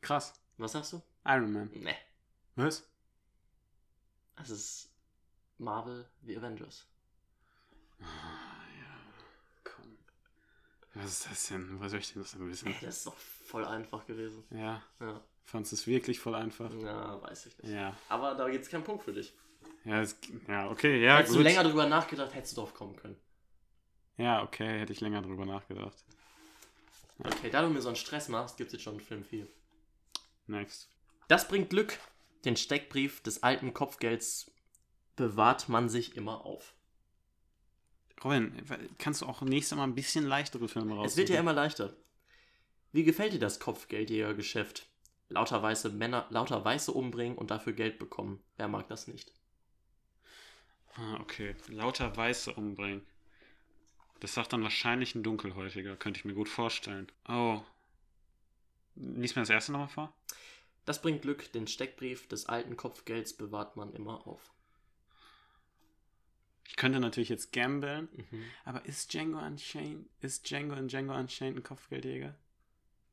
[0.00, 0.32] Krass.
[0.56, 1.02] Was sagst du?
[1.26, 1.70] Iron Man.
[1.74, 1.94] Ne.
[2.56, 2.88] Was?
[4.36, 4.90] Es ist
[5.58, 6.86] Marvel The Avengers.
[8.00, 8.96] Ah, ja.
[9.64, 9.98] Komm.
[10.94, 11.80] Was ist das denn?
[11.80, 12.68] Was soll ich denn das denn wissen?
[12.68, 14.44] Ey, das ist doch voll einfach gewesen.
[14.50, 16.72] Ja, Ja, fandst du es wirklich voll einfach?
[16.74, 17.72] ja weiß ich nicht.
[17.72, 17.96] Ja.
[18.08, 19.32] Aber da gibt es keinen Punkt für dich.
[19.84, 21.40] Ja, es, ja okay, ja, Hättest gut.
[21.40, 23.16] du länger drüber nachgedacht, hättest du drauf kommen können.
[24.16, 25.96] Ja, okay, hätte ich länger drüber nachgedacht.
[27.20, 29.46] Okay, da du mir so einen Stress machst, gibt es jetzt schon einen Film 4.
[30.46, 30.88] Next.
[31.28, 31.98] Das bringt Glück.
[32.44, 34.52] Den Steckbrief des alten Kopfgelds
[35.16, 36.74] bewahrt man sich immer auf.
[38.22, 38.52] Robin,
[38.98, 41.06] kannst du auch nächstes Mal ein bisschen leichtere Filme raussuchen?
[41.06, 41.96] Es wird ja immer leichter.
[42.92, 44.86] Wie gefällt dir das Kopfgeldjägergeschäft?
[45.28, 48.42] Lauter weiße Männer, lauter Weiße umbringen und dafür Geld bekommen.
[48.56, 49.32] Wer mag das nicht?
[50.94, 51.54] Ah, okay.
[51.68, 53.06] Lauter Weiße umbringen.
[54.20, 57.12] Das sagt dann wahrscheinlich ein Dunkelhäutiger, könnte ich mir gut vorstellen.
[57.28, 57.62] Oh.
[58.96, 60.12] Lies mir das erste nochmal vor.
[60.86, 61.52] Das bringt Glück.
[61.52, 64.52] Den Steckbrief des alten Kopfgelds bewahrt man immer auf.
[66.66, 68.44] Ich könnte natürlich jetzt gambeln, Mhm.
[68.64, 72.34] aber ist Django Unchained, ist Django in Django Unchained ein Kopfgeldjäger?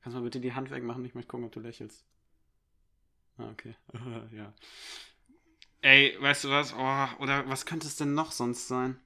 [0.05, 1.03] Kannst du mal bitte die Hand wegmachen?
[1.03, 2.05] Ich möchte gucken, ob du lächelst.
[3.39, 3.75] Ah, okay.
[4.31, 4.53] ja.
[5.81, 6.73] Ey, weißt du was?
[6.73, 8.99] Oh, oder was könnte es denn noch sonst sein?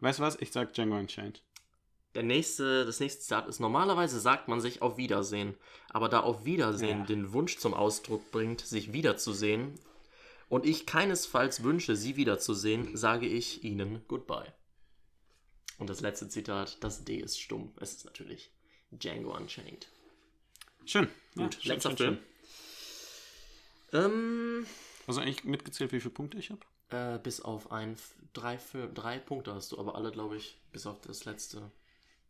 [0.00, 0.36] Weißt du was?
[0.38, 1.42] Ich sag Django Unchained.
[2.14, 5.54] Der nächste, das nächste Zitat ist: Normalerweise sagt man sich auf Wiedersehen,
[5.88, 7.06] aber da auf Wiedersehen Ja.
[7.06, 9.80] den Wunsch zum Ausdruck bringt, sich wiederzusehen,
[10.50, 14.52] und ich keinesfalls wünsche, sie wiederzusehen, sage ich ihnen Goodbye.
[15.78, 17.72] Und das letzte Zitat: Das D ist stumm.
[17.80, 18.50] Es ist natürlich
[18.90, 19.88] Django Unchained.
[20.84, 21.08] Schön.
[21.34, 22.18] Gut, ja, letzter schön, Film.
[23.90, 24.04] schön.
[24.04, 24.66] Ähm,
[25.06, 26.60] Also eigentlich mitgezählt, wie viele Punkte ich habe?
[26.90, 27.96] äh, bis auf ein,
[28.32, 31.70] drei, Fil- drei Punkte hast du, aber alle, glaube ich, bis auf das letzte.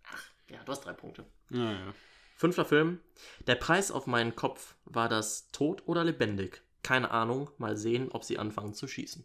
[0.05, 1.27] Ach, ja, du hast drei Punkte.
[1.51, 1.95] Ja, ja.
[2.37, 3.01] Fünfter Film.
[3.47, 6.63] Der Preis auf meinen Kopf war das tot oder lebendig.
[6.83, 9.25] Keine Ahnung, mal sehen, ob sie anfangen zu schießen.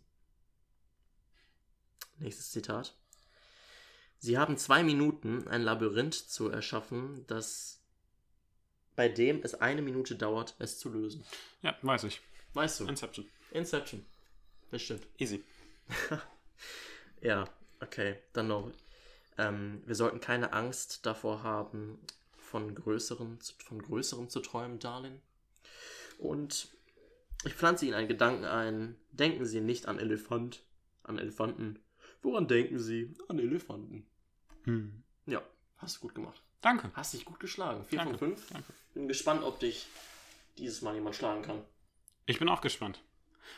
[2.19, 2.95] Nächstes Zitat.
[4.23, 7.79] Sie haben zwei Minuten, ein Labyrinth zu erschaffen, das
[8.95, 11.23] bei dem es eine Minute dauert, es zu lösen.
[11.63, 12.21] Ja, weiß ich.
[12.53, 12.85] Weißt du?
[12.87, 13.25] Inception.
[13.51, 14.05] Inception.
[14.69, 15.05] Das stimmt.
[15.17, 15.43] Easy.
[17.21, 17.47] Ja,
[17.81, 18.17] okay.
[18.33, 18.71] Dann noch.
[19.37, 21.99] Ähm, wir sollten keine Angst davor haben,
[22.35, 25.21] von größeren, zu- von größerem zu träumen, Darlin.
[26.17, 26.69] Und
[27.45, 28.95] ich pflanze Ihnen einen Gedanken ein.
[29.11, 30.63] Denken Sie nicht an Elefant,
[31.03, 31.79] an Elefanten.
[32.23, 33.13] Woran denken Sie?
[33.27, 34.05] An Elefanten.
[34.63, 35.03] Hm.
[35.25, 35.41] Ja,
[35.77, 36.41] hast du gut gemacht.
[36.61, 36.91] Danke.
[36.93, 37.85] Hast dich gut geschlagen.
[37.85, 38.17] 4 Danke.
[38.17, 38.49] von 5.
[38.51, 38.73] Danke.
[38.93, 39.87] Bin gespannt, ob dich
[40.57, 41.63] dieses Mal jemand schlagen kann.
[42.25, 43.01] Ich bin auch gespannt.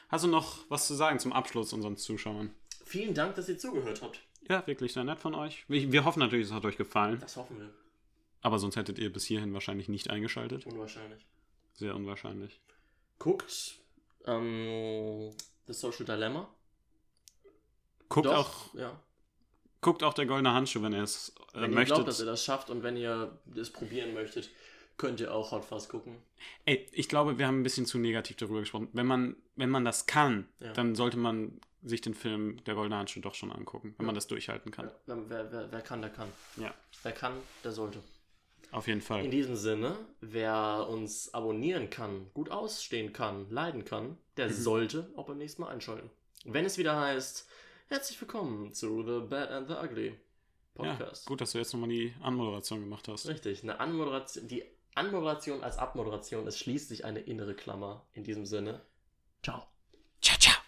[0.10, 2.54] Hast du noch was zu sagen zum Abschluss unseren Zuschauern?
[2.86, 4.22] Vielen Dank, dass ihr zugehört habt.
[4.49, 5.66] Ja, wirklich sehr nett von euch.
[5.68, 7.20] Wir, wir hoffen natürlich, es hat euch gefallen.
[7.20, 7.70] Das hoffen wir.
[8.41, 10.66] Aber sonst hättet ihr bis hierhin wahrscheinlich nicht eingeschaltet.
[10.66, 11.26] Unwahrscheinlich.
[11.74, 12.60] Sehr unwahrscheinlich.
[13.20, 13.76] Guckt
[14.26, 15.32] ähm,
[15.68, 16.49] The Social Dilemma.
[18.10, 18.99] Guckt, Doch, auch, ja.
[19.84, 21.96] Guckt auch der goldene Handschuh, wenn ihr es äh, Wenn ihr möchtet.
[21.96, 24.50] glaubt, dass ihr das schafft und wenn ihr es probieren möchtet,
[24.98, 26.18] könnt ihr auch Hot Fuzz gucken.
[26.66, 28.90] Ey, ich glaube, wir haben ein bisschen zu negativ darüber gesprochen.
[28.94, 30.74] Wenn man, wenn man das kann, Ja.
[30.74, 34.28] dann sollte man sich den Film Der Goldene Handschuh doch schon angucken, wenn man das
[34.28, 34.90] durchhalten kann.
[35.08, 36.30] Ja, wer, wer, wer, kann, der kann.
[36.58, 36.74] Ja,
[37.04, 38.00] Wer kann, der sollte.
[38.72, 39.28] auf jeden In Fall.
[39.30, 44.54] diesem Sinne, wer uns abonnieren kann, gut ausstehen kann, leiden kann, der Mhm.
[44.54, 46.10] sollte auch beim nächsten Mal einschalten.
[46.46, 47.48] Wenn es wieder heißt,
[47.94, 50.16] herzlich willkommen zu The Bad and the Ugly Ja,
[50.74, 51.28] Podcast.
[51.28, 53.28] gut, dass du jetzt nochmal die Anmoderation gemacht hast.
[53.28, 54.64] Richtig, eine Anmoderation, die
[54.96, 58.04] Anmoderation als Abmoderation ist schließlich eine innere Klammer.
[58.14, 58.82] In diesem Sinne,
[59.44, 59.68] ciao.
[60.24, 60.62] Ciao, ciao.